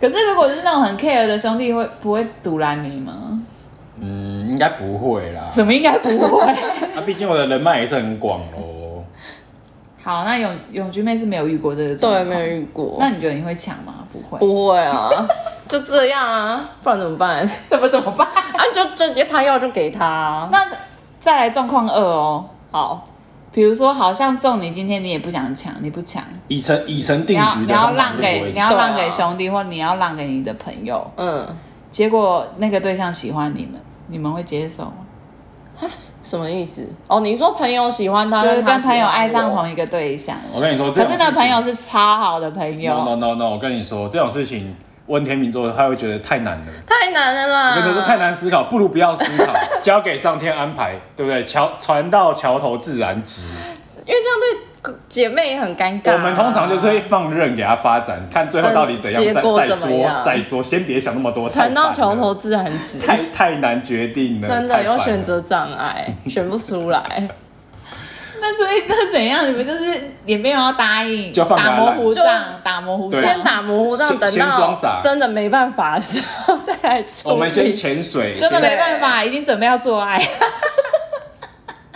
[0.00, 3.40] 可是如果是那种很 care 的兄弟，会不会阻拦你吗？
[4.00, 5.50] 嗯，应该不会啦。
[5.52, 6.40] 怎么应该不会？
[6.96, 9.04] 啊，毕竟我的人脉也是很广哦。
[10.02, 12.96] 好，那永永菊妹是没有遇过这个状况，对，没有遇过。
[12.98, 13.96] 那你觉得你会抢吗？
[14.10, 15.10] 不会，不会啊，
[15.68, 17.46] 就这样啊，不然怎么办？
[17.68, 18.26] 怎么怎么办？
[18.26, 20.48] 啊，就就就他要就给他啊。
[20.50, 20.66] 那
[21.20, 23.06] 再来状况二哦，好，
[23.52, 31.46] 比如说好像中你今天你也不想抢，你不抢，已成已成定局的，你要让给你要让给兄弟，或你要让给你的朋友，嗯，
[31.90, 35.88] 结果那个对象喜欢你们，你们会接受吗？
[36.22, 36.86] 什么意思？
[37.06, 40.36] 哦，你说朋友喜欢他，就是跟朋友爱上同一个对象。
[40.52, 42.92] 我跟你说，可是那朋友是超好的朋友。
[42.94, 43.50] No no no no！
[43.50, 44.76] 我跟你说，这种事情
[45.10, 47.76] 问天秤座，他会觉得太难了，太难了啦！
[47.76, 49.52] 我跟你说，太难思考，不如不要思考，
[49.82, 51.42] 交给上天安排，对不对？
[51.42, 53.42] 桥船到桥头自然直。
[54.06, 54.60] 因为这样对。
[55.10, 56.14] 姐妹也很尴尬、啊。
[56.14, 61.46] 我们通常就是会放任给他发展，看最后到底怎样，再再说再说，先别想那么多。
[61.50, 67.28] 船到桥头自然直，太太难决定了，真的有选择障碍，选不出来。
[68.50, 69.46] 那所以那怎样？
[69.46, 72.24] 你们就是也没有要答应，就放打模糊仗，
[72.64, 77.34] 打模糊仗，先打模糊仗，等到真的没办法的时候再来处理。
[77.34, 80.20] 我们先潜水，真的没办法，已经准备要做爱。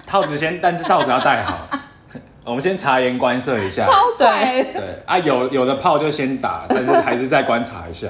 [0.06, 1.68] 套子先，但是套子要戴好。
[2.44, 4.26] 我们先察言观色一下，超对
[4.74, 8.06] 对啊，有有的炮就先打，但是还是再观察一下。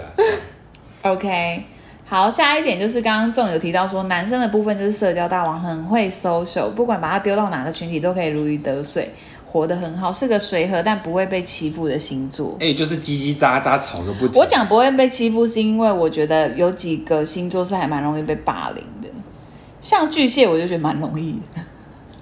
[1.02, 1.64] OK，
[2.06, 9.10] 好，下一点就是刚刚仲有提到说，男生的部分就是社交大王，很会 social，不管把他丢到哪个群体都可以如鱼得水，
[9.46, 12.56] 活得很好，是个随和但不会被欺负的星座。
[12.60, 14.40] 哎、欸，就是叽叽喳喳吵个不停。
[14.40, 19.08] 我讲不会被欺负，是因为我觉得有几个星座是还蛮容易被霸凌的，
[19.80, 21.62] 像巨蟹，我就觉得蛮容易的，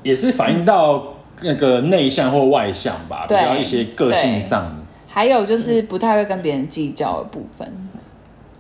[0.03, 1.05] 也是反映到、嗯。
[1.45, 4.77] 那个内向或外向吧，比较一些个性上。
[5.09, 7.67] 还有就是不太会跟别人计较的部分。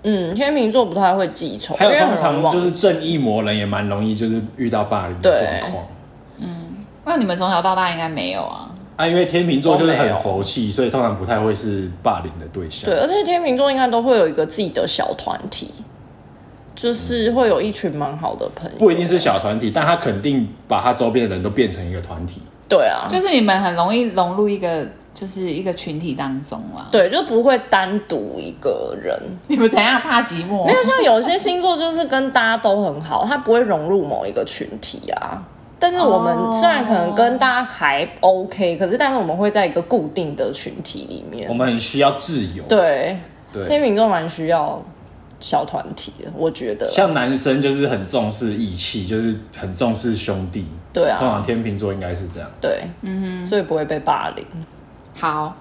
[0.03, 1.74] 嗯，天秤座不太会记仇。
[1.76, 5.84] 还有通常就是正义魔人也蛮容易就是遇到霸凌的状况。
[6.38, 8.68] 嗯，那你们从小到大应该没有啊？
[8.96, 12.90] 啊，因为天秤座就是很佛系，所以通常不太会是霸凌的对象。
[12.90, 15.70] 对，而且天秤座应该都会有一个自己的小团体，
[16.74, 18.76] 就是会有一群蛮好的朋友。
[18.78, 22.42] 不一定是小团体，但他肯定把他周边的人都变成一个团体。
[22.68, 26.88] 对啊，就是你们很容易融入一个，就是一个群体当中啊。
[26.90, 29.16] 对，就不会单独一个人。
[29.48, 30.66] 你们怎样怕寂寞？
[30.66, 35.42] 没有，像有些星座就是跟大家都很好，他不会融入某一个群体啊。
[35.78, 41.48] 但是我们虽然可能跟大家还 OK，可是但是我们会在一个固定的群体里面。
[41.48, 42.62] 我们很需要自由。
[42.68, 43.18] 对，
[43.52, 44.80] 对，天秤座蛮需要
[45.40, 46.86] 小团体的，我觉得。
[46.88, 50.64] 像男生就是很重视义气，就是很重视兄弟。
[50.92, 52.48] 对啊，通常天秤座应该是这样。
[52.60, 54.46] 对，嗯哼，所以不会被霸凌。
[55.14, 55.56] 好，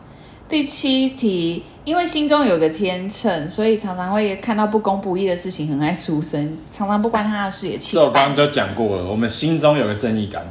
[0.47, 7.95] 第七题，因为心中有个天秤，所以常常会看到不公不义的事情，很爱出声，常常不关他的事也气。
[7.95, 10.45] 这我刚刚就讲过了，我们心中有个正义感。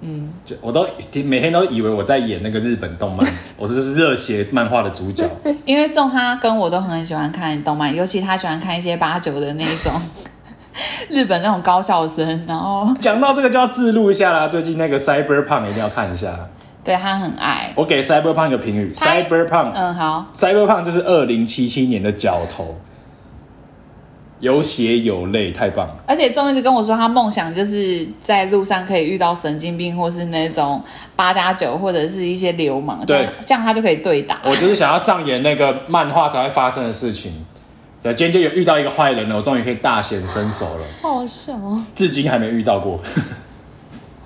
[0.00, 0.86] 嗯，就我都
[1.24, 3.26] 每天都以为我在演那个日本动漫，
[3.56, 5.24] 我就是热血漫画的主角。
[5.64, 9.92] 因为仲他跟我都很喜欢看动漫，尤其他喜欢看一些八九的那种。
[11.08, 14.46] 日本那种高校生，然后讲到这个就要自录一下啦。
[14.46, 16.38] 最近那个 Cyberpunk 一定要看一下，
[16.86, 17.72] 对他很爱。
[17.74, 22.76] 我给 Cyberpunk 一个评语，Cyberpunk，嗯好，Cyberpunk 就是二零七七年的角头，
[24.38, 25.96] 有血有泪，太棒了。
[26.06, 30.80] 而且仲一直跟我说，他梦想就是在路上可以遇到神经病，或是那种
[31.16, 34.38] 八加九，或者是一些流氓，对，这样他就可以对打。
[34.44, 37.32] 我就是想要上演那个漫画才会发生的事情。
[38.02, 40.84] 今天就有遇到一个坏人了，我终于可以大显身手了。
[41.02, 43.00] 好笑哦，至今还没遇到过。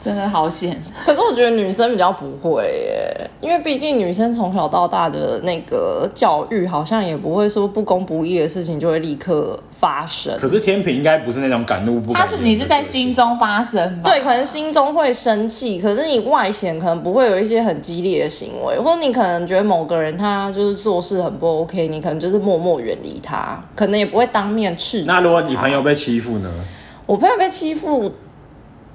[0.02, 0.74] 真的好险，
[1.04, 10.34] 可是我觉得女生比较不会耶，因为毕竟女生从小到大的那个教育，好像也不会说不公不义的事情就会立刻发生。
[10.38, 14.10] 可是天平应该不是那种敢怒不敢，他是你是在心中发生吧？
[14.10, 25.12] 对，可能心中会生气，可是你外显可能不会有一些很激烈的行为，或者你可能觉得某个人他就是做事很不 OK，你可能就是默默远离他，可能也不会当面斥责。
[25.12, 26.50] 那如果你朋友被欺负呢？
[27.04, 28.10] 我朋友被欺负。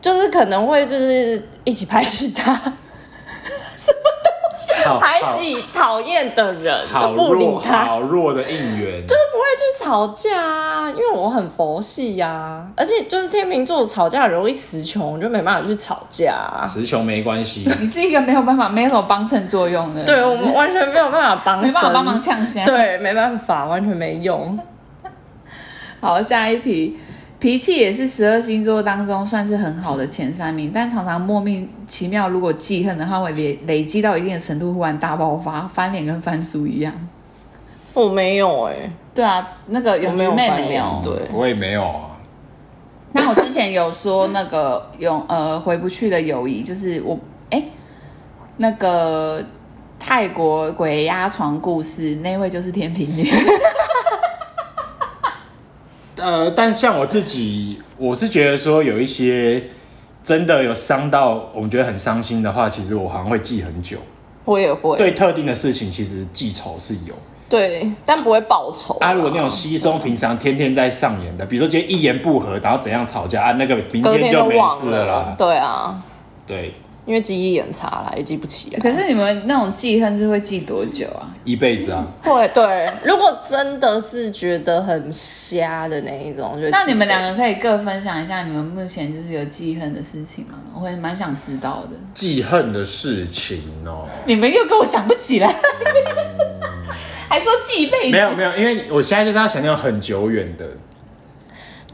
[0.01, 4.73] 就是可能会就是一起排挤他，什么东西？
[4.99, 16.63] 排挤讨厌的人就不理他，好弱的应援，就是不会去吵架啊，因为我很佛系呀、啊，而且就是天秤座吵架容易词穷，就没办法去吵架、啊。
[16.63, 24.57] 词穷没关系， 你是一个没有办法、没有什么帮衬作用的，对我们完全没有办法帮， 没办法帮忙呛声，对，没办法，完全没用。
[25.99, 26.99] 好，下一题。
[27.37, 36.93] 脾气也是十二星座当中算是很好的前三名，但常常莫名其妙，如果记恨的话，会累累积到一定的程度，忽然大爆发，翻脸跟翻书一样。
[37.93, 42.17] 我没有哎、欸，对啊，那个有妹妹没有，对，我也没有啊。
[43.13, 47.17] 那我之前有说那个永呃回不去的友谊，就是我
[47.49, 47.71] 哎、欸、
[48.57, 49.43] 那个
[49.99, 53.29] 泰国鬼压床故事，那位就是天平女。
[56.17, 59.63] 呃，但像我自己，我是觉得说有一些
[60.23, 63.97] 真的有伤到我们觉得很伤心的话，其实我好像会记很久。
[64.45, 64.97] 我也会。
[64.97, 67.13] 对特定的事情，其实记仇是有。
[67.47, 68.95] 对，但不会报仇。
[68.99, 75.35] 啊，如果那种稀松平常、天天在上演的，比如说今天一言不合，然后怎样吵架啊，那个明天就没事了啦。
[75.37, 76.01] 对啊，
[76.47, 76.73] 对。
[77.05, 78.71] 因为记忆力很差啦，也记不起。
[78.77, 81.29] 可是你们那种记恨是会记多久啊？
[81.43, 82.05] 一辈子啊。
[82.23, 82.89] 会，对。
[83.03, 90.57] 如果真的是觉得很瞎的那一种，就那你们两个可以各分享一下你们目前就是有记恨的事情吗？
[90.73, 91.97] 我会蛮想知道的。
[92.13, 94.07] 记恨的事情哦。
[94.25, 96.89] 你们又跟我想不起来，嗯、
[97.29, 98.11] 还说记一辈子？
[98.11, 100.65] 没有没有，因为我现在就是要想那种很久远的。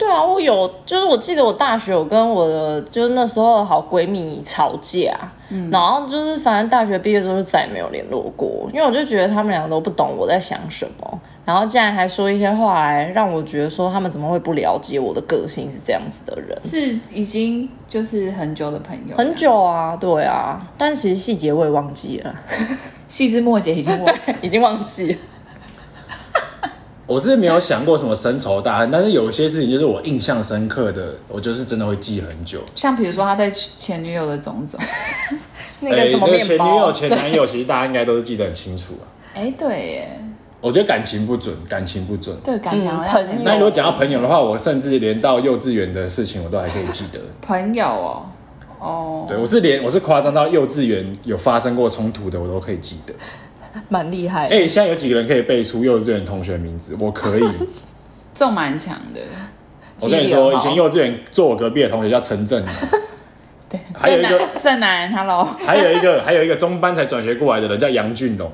[0.01, 5.13] 对啊，我有，就是我记得我大学有跟我的就是那时候的好闺蜜吵架，
[5.49, 22.35] 嗯，然后就是反正大学毕业之后就再也没有联络过，因为我就觉得他们两个都不懂我在想什么，然后竟然还说一些话来让我觉得说他们怎么会不了解我的个性是这样子的人，是已经就是很久的朋友，很久啊，对啊，但其实细节我也忘记了，
[23.07, 25.19] 细枝末节已经忘 对，已经忘记了。
[27.11, 32.61] 我是没有想过什么深仇大恨，但是有一些事情就是我印象深刻的，我就是真的会记很久。
[32.73, 34.79] 像比如说他在前女友的种种，
[35.81, 39.03] 那个什么面包，欸那个、前女友、前男友，其实大家应该都是记得很清楚啊。
[39.35, 40.19] 哎、欸，对耶，
[40.61, 42.33] 我觉得感情不准，感情不准。
[42.45, 47.19] 对，感情好像、嗯、那如果讲到朋友的话，我甚至连到幼稚园的事情我都还可以记得。
[47.41, 48.25] 朋友哦，
[48.79, 53.13] 哦，对，我是连我是夸张到幼稚园有发生过冲突的，我都可以记得。
[53.89, 56.95] 蛮厉害的，哎、欸，现在有几个人可以背出幼稚园同学名字？
[56.99, 57.43] 我可以，
[58.33, 59.21] 这蛮强的。
[60.01, 62.73] 我跟你说，以前幼稚园坐我隔壁的同学叫陈正南，
[63.69, 68.51] 对，还有一个正南，Hello，还有一个还有一个中班才转学过来的人叫杨俊龙。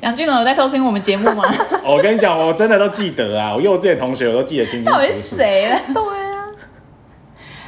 [0.00, 1.44] 杨俊龙有在偷听我们节目吗？
[1.84, 4.96] 我跟你讲，我真的都记得啊，我幼稚园同学我都记得清清楚楚。
[4.96, 5.80] 到底谁了？
[5.92, 6.46] 对啊。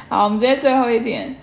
[0.09, 1.35] 好，我们直接最后一点。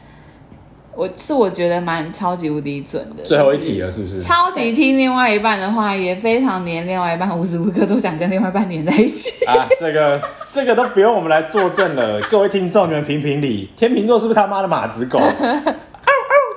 [1.01, 3.25] 我是我觉得蛮超级无敌准的。
[3.25, 4.21] 最后一题了，是不是？
[4.21, 9.47] 超级听另外一半的话，也非常黏另外一半，无时无刻都想跟另外一半黏在一起。
[9.47, 10.21] 啊，这个
[10.51, 12.21] 这个都不用我们来作证了。
[12.29, 15.19] 各位听众，你们评评理，天秤座是不是他妈的马子狗？
[15.19, 15.57] 嗷嗷，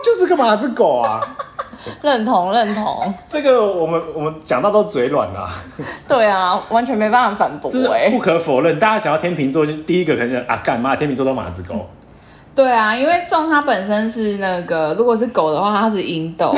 [0.03, 1.21] 就是个马子狗啊！
[2.01, 3.13] 认同认同。
[3.29, 5.49] 这个我们我们讲到都嘴软了。
[6.05, 7.71] 对啊，完全没办法反驳。
[7.93, 11.89] 哎，不可否认，大家想要天秤座，就第一个可能啊，干嘛天秤座都马子狗。
[12.53, 16.55] 嗯对啊，因为种它本身是那个，如果是狗的话，它是英斗，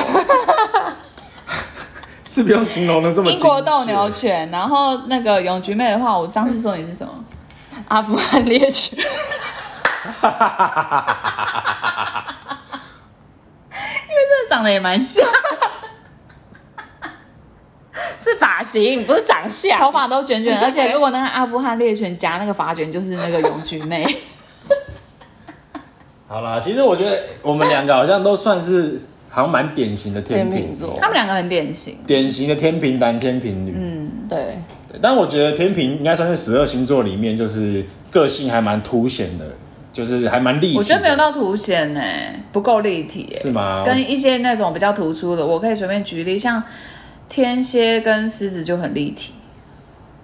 [2.27, 3.31] 是不用形容的这么。
[3.31, 7.13] 英国斗牛犬，然后那个永菊妹的话，我上次说你是什么？
[7.87, 8.99] 阿富汗猎犬。
[8.99, 9.05] 因
[14.15, 15.25] 为这个长得也蛮像，
[18.19, 24.05] 是发型，不是长相，头发都卷卷，而且如果那个阿富汗猎犬夹那个发卷，就是那个永菊妹。
[26.27, 28.99] 好啦，其实我觉得我们两个好像都算是
[29.29, 33.75] 好像蛮典型的天秤座，他们两个很典型，典型的天秤男、天秤女。
[33.77, 34.57] 嗯，对。
[34.89, 39.45] 对，但我觉得天秤应该算是十二星座里面，就是个性还蛮凸显的，
[39.93, 40.77] 就是还蛮立体。
[40.77, 42.01] 我觉得没有到凸显呢，
[42.51, 43.29] 不够立体。
[43.31, 43.83] 是吗？
[43.85, 46.63] 跟一些那种比较突出的，我可以随便举例，像
[47.29, 49.33] 天蝎跟狮子就很立体。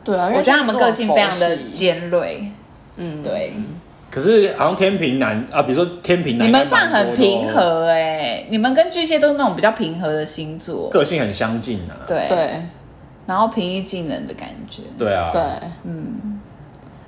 [0.04, 2.52] 对啊，我觉得他们个性非常的尖锐。
[2.98, 3.54] 嗯，对。
[4.12, 11.96] 可是好像天平男啊，比如说天平男，你们算很平和哎、欸，你们跟巨蟹都是那种比较平和的星座，个性很相近啊。
[12.06, 12.62] 对对，
[13.26, 14.82] 然后平易近人的感觉。
[14.98, 15.42] 对啊，对，
[15.86, 16.40] 嗯，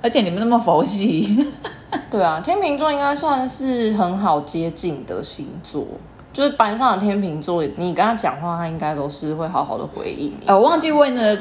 [0.00, 1.46] 而且你们那么佛系。
[2.10, 5.86] 对啊，天秤座应该算是很好接近的星座，
[6.32, 10.46] 就是班上的天秤座，你跟他讲话，他应该都是会好好的回应你。
[10.46, 11.38] 呃，我忘记问了，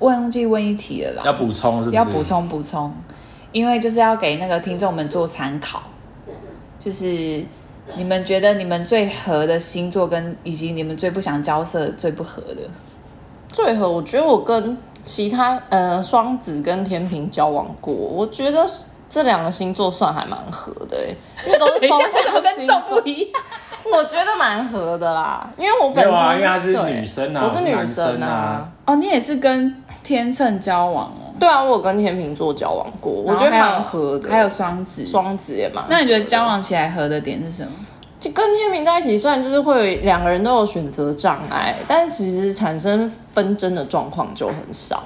[0.00, 1.96] 忘记问一题了啦，要补充是不是？
[1.96, 2.92] 要补充补充。
[3.52, 5.82] 因为就是要给那个听众们做参考，
[6.78, 7.44] 就是
[7.96, 12.62] 你们觉得你们最合的星座跟以及你们最不想交涉、最不合的。
[13.52, 18.66] 最合，我觉得我跟其他呃双子跟天平交往过，我觉得
[19.10, 20.96] 这两个星座算还蛮合的，
[21.44, 23.42] 因为都是 风象星座不一样。
[23.94, 28.26] 我觉得蛮合的啦，因为我本身、啊、因为她是女生啊，我是女生啊。
[28.26, 31.21] 啊哦，你也是跟天秤交往哦。
[31.42, 34.30] 对啊，我有跟天秤座交往过，我觉得蛮合的。
[34.30, 35.84] 还有双子，双子也蛮。
[35.88, 37.72] 那你觉得交往起来合的点是什么？
[38.20, 45.02] 就跟天平在一起，虽然就是会两个人都有选择障碍，但是其实产生纷争的状况就很少，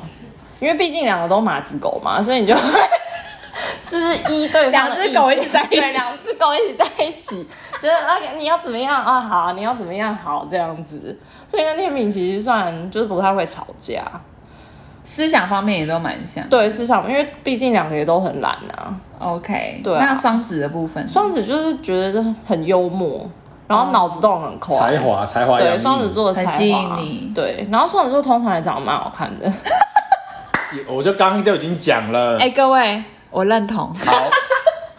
[0.61, 2.61] 因为毕竟两个都马子狗嘛，所以你就会
[3.89, 7.49] 就是一对两只狗一起在一起，两只狗一起在一起，
[7.81, 9.19] 就是那个你要怎么样啊？
[9.19, 11.19] 好，你要怎么样好这样子，
[11.49, 14.05] 所以跟天平其实算就是不太会吵架。
[15.07, 18.93] 思想方面也都蛮像，对思想，因为毕竟两个也都很懒啊。
[19.21, 20.05] OK，对啊。
[20.05, 23.25] 那双子的部分，双子就是觉得很幽默，
[23.69, 26.51] 然后脑子动很快，才华才华对，双子座的才华。
[26.51, 27.33] 很吸引你。
[27.33, 29.51] 对，然后双子座通常也长得蛮好看的。
[30.89, 33.95] 我就刚刚就已经讲了，哎，各位，我认同。
[33.95, 34.13] 好，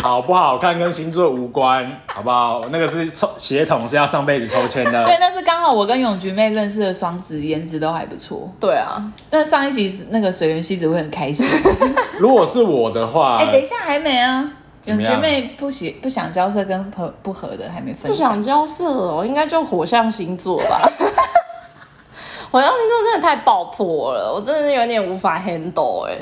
[0.04, 2.62] 好不好看跟星座无关，好不好？
[2.70, 5.06] 那个是抽血统是要上辈子抽签的。
[5.06, 8.50] 对，但是刚好我跟永菊妹认识的双子，颜值都还不错。
[8.60, 11.46] 对啊，但上一集那个水原希子会很开心。
[12.20, 14.52] 如果是我的话，哎，等一下还没啊。
[14.86, 18.10] 永菊妹不喜不想交涉跟合不合的还没分。
[18.10, 20.80] 不想交涉哦，应该就火象星座吧。
[22.50, 26.18] 火象星座真的太爆破了，我真的是有点无法 handle 哎。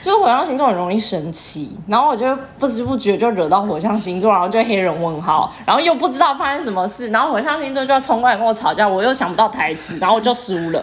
[0.00, 2.24] 就是火象星座很容易生气，然后我就
[2.58, 10.82] 不知不觉就惹到火象星座，然后就黑人问号，然后又不知道发生什么事，然后火象星座就要冲过来跟我吵架，我又想不到台词，然后我就输了，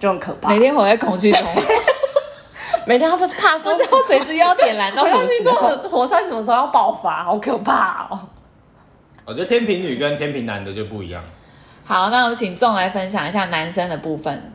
[0.00, 0.48] 就很可怕。
[0.48, 1.46] 每天活在恐惧中，
[2.86, 5.52] 每天他不是怕说，不知道随时要点燃到火象星座。
[5.76, 8.18] 的火山什么时候要爆发，好可怕哦。
[9.26, 11.22] 我觉得天平女跟天平男的就不一样，
[11.84, 14.53] 好，那我们请众来分享一下男生的部分。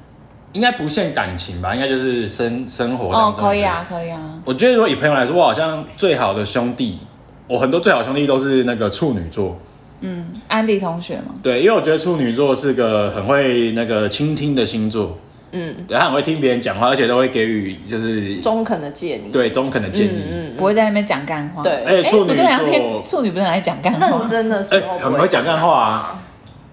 [0.54, 3.44] 应该不限感情吧，应该就是生生活哦，当中。
[3.44, 4.20] 可以啊，可以啊。
[4.46, 7.00] 我觉得如果以朋友来说，我好像最好的兄弟，
[7.48, 9.58] 我很多最好的兄弟都是那个处女座。
[10.02, 15.18] 嗯，安迪同学嘛，对，因为我觉得处女座是个很会那个倾听的星座。
[15.52, 20.22] 嗯，对，他很会听别人讲话，而且都会给予就是中肯的建议，对中肯的建议。
[20.32, 21.64] 嗯不会在那边讲干话。
[21.64, 24.28] 对而且处女不对啊，座，处女不是很爱讲干话认。
[24.28, 26.22] 真的时候哎很会讲干话啊。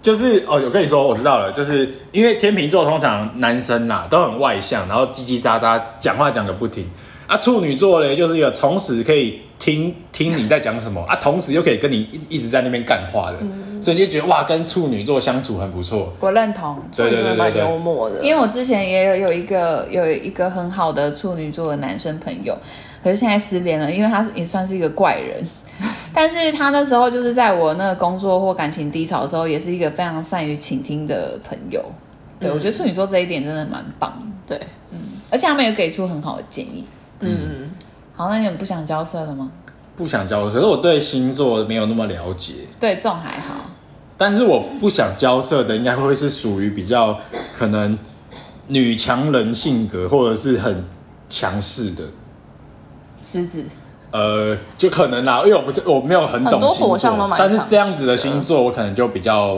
[0.07, 6.89] 就是哦，我跟你说，我知道了，就是因为天秤座通常男生啦都很外向，然后叽叽喳喳讲话讲个不停
[7.27, 7.37] 啊。
[7.37, 13.39] 处女座嘞，就是一个同时可以听听你在讲什么啊，同时又可以跟你一一直在那边干话的，
[13.83, 16.15] 所以你就觉得哇，跟处女座相处很不错。
[16.21, 22.57] 我认同，对对对对幽默的，因为我之前也有有一个有一个很好的处女座的男生朋友，
[23.03, 25.45] 可是现在失联了，因为他也算是一个怪人。
[26.19, 31.85] 但是他那时候就是在我那个工作或感情低潮的时候，也是一个非常善于倾听的朋友。
[32.41, 34.59] 对、嗯我觉得处女座这一点真的蛮棒，对，
[34.93, 34.99] 嗯
[35.31, 36.87] 而且他们也给出很好的建议。
[37.21, 37.71] 嗯，
[38.15, 39.53] 好，那你们不想交涉了吗？
[39.95, 42.55] 不想交涉，可是我对星座没有那么了解。
[42.81, 43.57] 对，这种还好。
[44.17, 47.21] 但是我不想交涉的，应该会是属于比较
[47.55, 47.99] 可能
[48.69, 50.83] 女强人性格，或者是很
[51.29, 52.05] 强势的。
[53.23, 53.63] 狮子，
[54.11, 59.55] 呃，就可能啦，因为我不我没有很懂很多星座火象都蛮但是这样子的星座，我可能就比较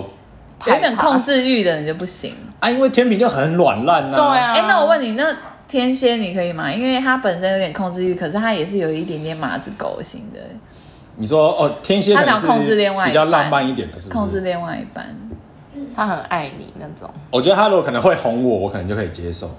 [0.66, 2.32] 有一点控制欲的你就不行。
[2.60, 4.14] 啊，因为天平就很软烂啊。
[4.14, 5.24] 对啊，哎、那我问你，那
[5.68, 6.72] 天蝎你可以吗？
[6.72, 10.40] 因为他本身有点控制欲，可是他也是有一点点马子狗型的，
[11.16, 14.10] 你说哦，天蝎他想控制另外比较浪漫一点的，是是？
[14.10, 15.16] 控制另外一半。
[15.94, 19.50] 他很爱你那种，我觉得他如果可能会哄我，我可能就可以接受。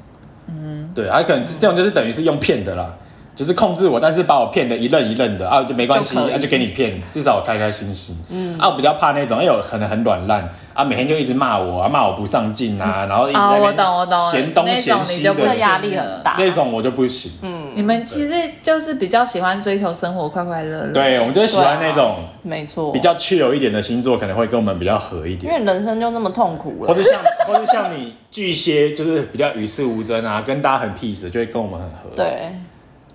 [0.48, 2.94] 嗯，对，他可能这种就是等于是用骗的啦。
[3.40, 8.14] 就是控制我，但是把我骗得一愣一愣的啊，就没关系，就可以啊就给你骗，至少我开开心心。
[8.30, 17.32] 嗯，啊，我比较怕那种，因为我可能很软烂啊，每天就一直骂我啊，骂我不上进啊，然后一直哦，在那我懂我懂，边嫌东那嫌西的种你就不，这压力很大那种我就不行。
[17.42, 20.92] 嗯，你们其实就是比较喜欢追求生活快快乐乐。
[20.92, 25.66] 对，我们就喜欢那种没错，比较 chill 一点的星座，可能会跟我们比较合一点因点。
[25.66, 27.18] 为人生就那么痛苦了，或者像，
[27.48, 32.10] 或者像你巨蟹，就是比较与世无争啊，跟大家很 peace，就会跟我们很合。
[32.18, 32.52] 对，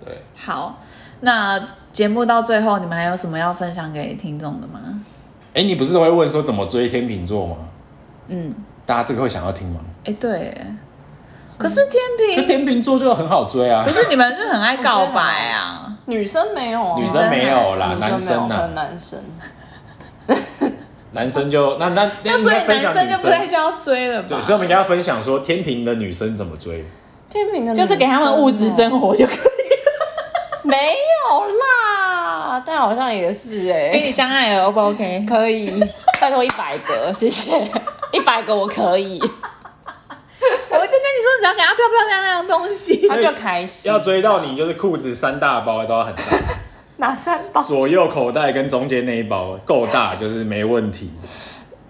[0.05, 0.79] 对，好，
[1.21, 1.59] 那
[1.91, 4.79] 节目到最后，你们还有什么要分享给听众的吗？
[5.53, 7.55] 哎，你不是会问说怎么追天秤座吗？
[8.27, 8.53] 嗯，
[8.85, 9.79] 大家这个会想要听吗？
[10.03, 10.55] 哎，对，
[11.57, 13.91] 可是天那平天秤座就很好追啊可。
[13.91, 15.81] 是你们就很爱告白啊？
[16.07, 19.19] 女生没有啊，女生没有啦，男生没有，可啊，男生，
[21.13, 24.41] 男生就那那那所以男生就不太需要追了吧对，？
[24.41, 26.83] 所以我们应该要分享说天平的女生怎么追。
[27.27, 29.37] 天平的女就是给他们物质生活就可以，
[30.67, 30.75] 没
[31.29, 35.23] 有啦，但好像也是哎、跟你相爱了，O 不 OK？
[35.29, 35.79] 可以，
[36.19, 37.51] 拜托一百个，谢谢，
[38.11, 43.91] 一百个我可以，我就跟你说，只要给他漂漂亮亮的东西，他就开心。
[43.91, 46.21] 要追到你，就是裤子三大包都要很大，
[46.97, 47.61] 哪三包？
[47.61, 51.11] 左右口袋跟中间那一包够大，就是没问题。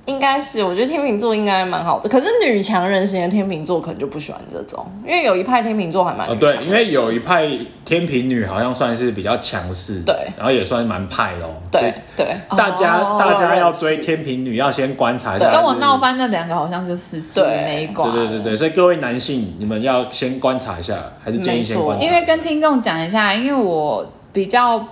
[0.05, 7.47] 应该是，我觉得天秤座应该蛮好的，可是女强人型的天秤座可能就不喜欢这种，因为有一派天秤座还蛮哦，对，因为有一派
[7.83, 11.49] 天秤女好像算是比较强势，对然后也算蛮派的哦。
[11.71, 15.49] 对对，大家、哦大家要追天秤女，要先观察一下。
[15.49, 18.09] 跟我就是闹翻那两个好像就是属于那一挂。
[18.11, 22.05] 对对对对，所以各位男性，你们要先观察一下，还是建议先观察。
[22.05, 24.87] 因为跟听众讲一下，因为我比较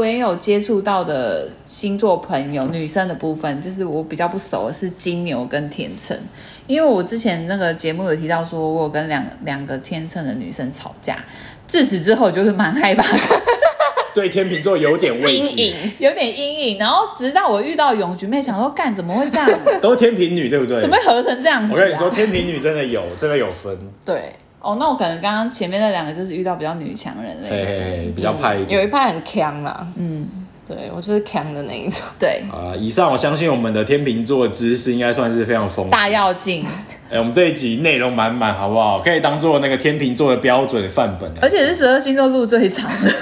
[0.00, 6.18] 没有接触到的星座朋友，女生的部分，就是我比较不熟的是金牛跟天秤。
[6.66, 11.16] 因为我之前那个节目有提到说，我有跟两两个天秤的女生吵架，
[11.66, 13.04] 自此之后就是蛮害怕
[14.14, 16.78] 对天秤座有点阴影，有点阴影。
[16.78, 19.50] 然后直到我遇到永菊妹，想说干怎么会这样？
[19.82, 20.80] 都是天平女对不对？
[20.80, 21.70] 怎么会合成这样子、啊？
[21.74, 23.76] 我跟你说，天平女真的有，真的有分。
[24.04, 24.32] 对，
[24.64, 28.78] 哦，那我可能刚刚前面那两个就是遇到比较女强人类型，嘿嘿嘿比较派一点。
[28.80, 30.26] 有一派很强啦，嗯，
[30.66, 32.02] 对我就是强的那一种。
[32.18, 36.64] 对，啊，以上我相信我们的天秤座知识应该算是非常丰富，大要进。
[37.10, 38.98] 哎、欸，我们这一集内容满满，好不好？
[39.00, 41.30] 可以当做那个天秤座的标准范本。
[41.42, 43.12] 而且是十二星座录最长的，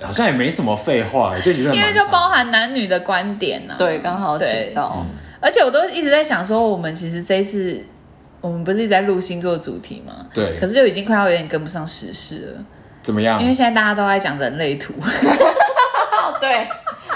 [0.06, 1.34] 好像也没什么废话。
[1.42, 3.78] 这集真的因为就包含男女的观点呢、啊。
[3.78, 5.06] 对，刚好请到、嗯。
[5.40, 7.82] 而且我都一直在想说，我们其实这一次
[8.46, 10.12] 我们不是一直在录星座主题吗？
[10.32, 10.56] 对。
[10.58, 12.64] 可是就已经快要有点跟不上时事了。
[13.02, 13.40] 怎么样？
[13.40, 14.94] 因为现在大家都在讲人类图。
[16.40, 16.68] 对。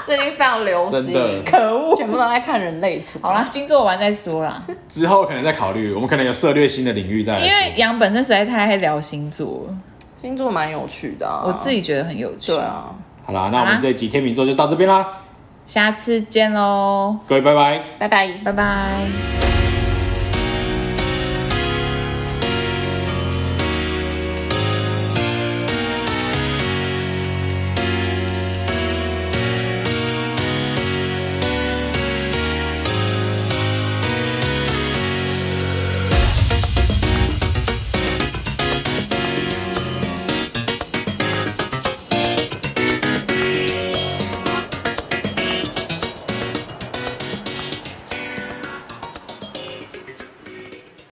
[0.03, 3.19] 最近非常流行，可恶，全部都在看人类图。
[3.21, 4.61] 好啦，星座完再说啦。
[4.89, 7.41] 之后可能再考虑，我们可能有涉猎新的领域再来。
[7.41, 9.67] 因为杨本身实在太爱聊星座，
[10.21, 12.53] 星座蛮有趣的、啊，我自己觉得很有趣。
[12.53, 15.07] 对啊，好啦，那我们这一集天秤座就到这边啦，
[15.67, 19.50] 下次见喽，各位拜拜，拜拜，拜拜。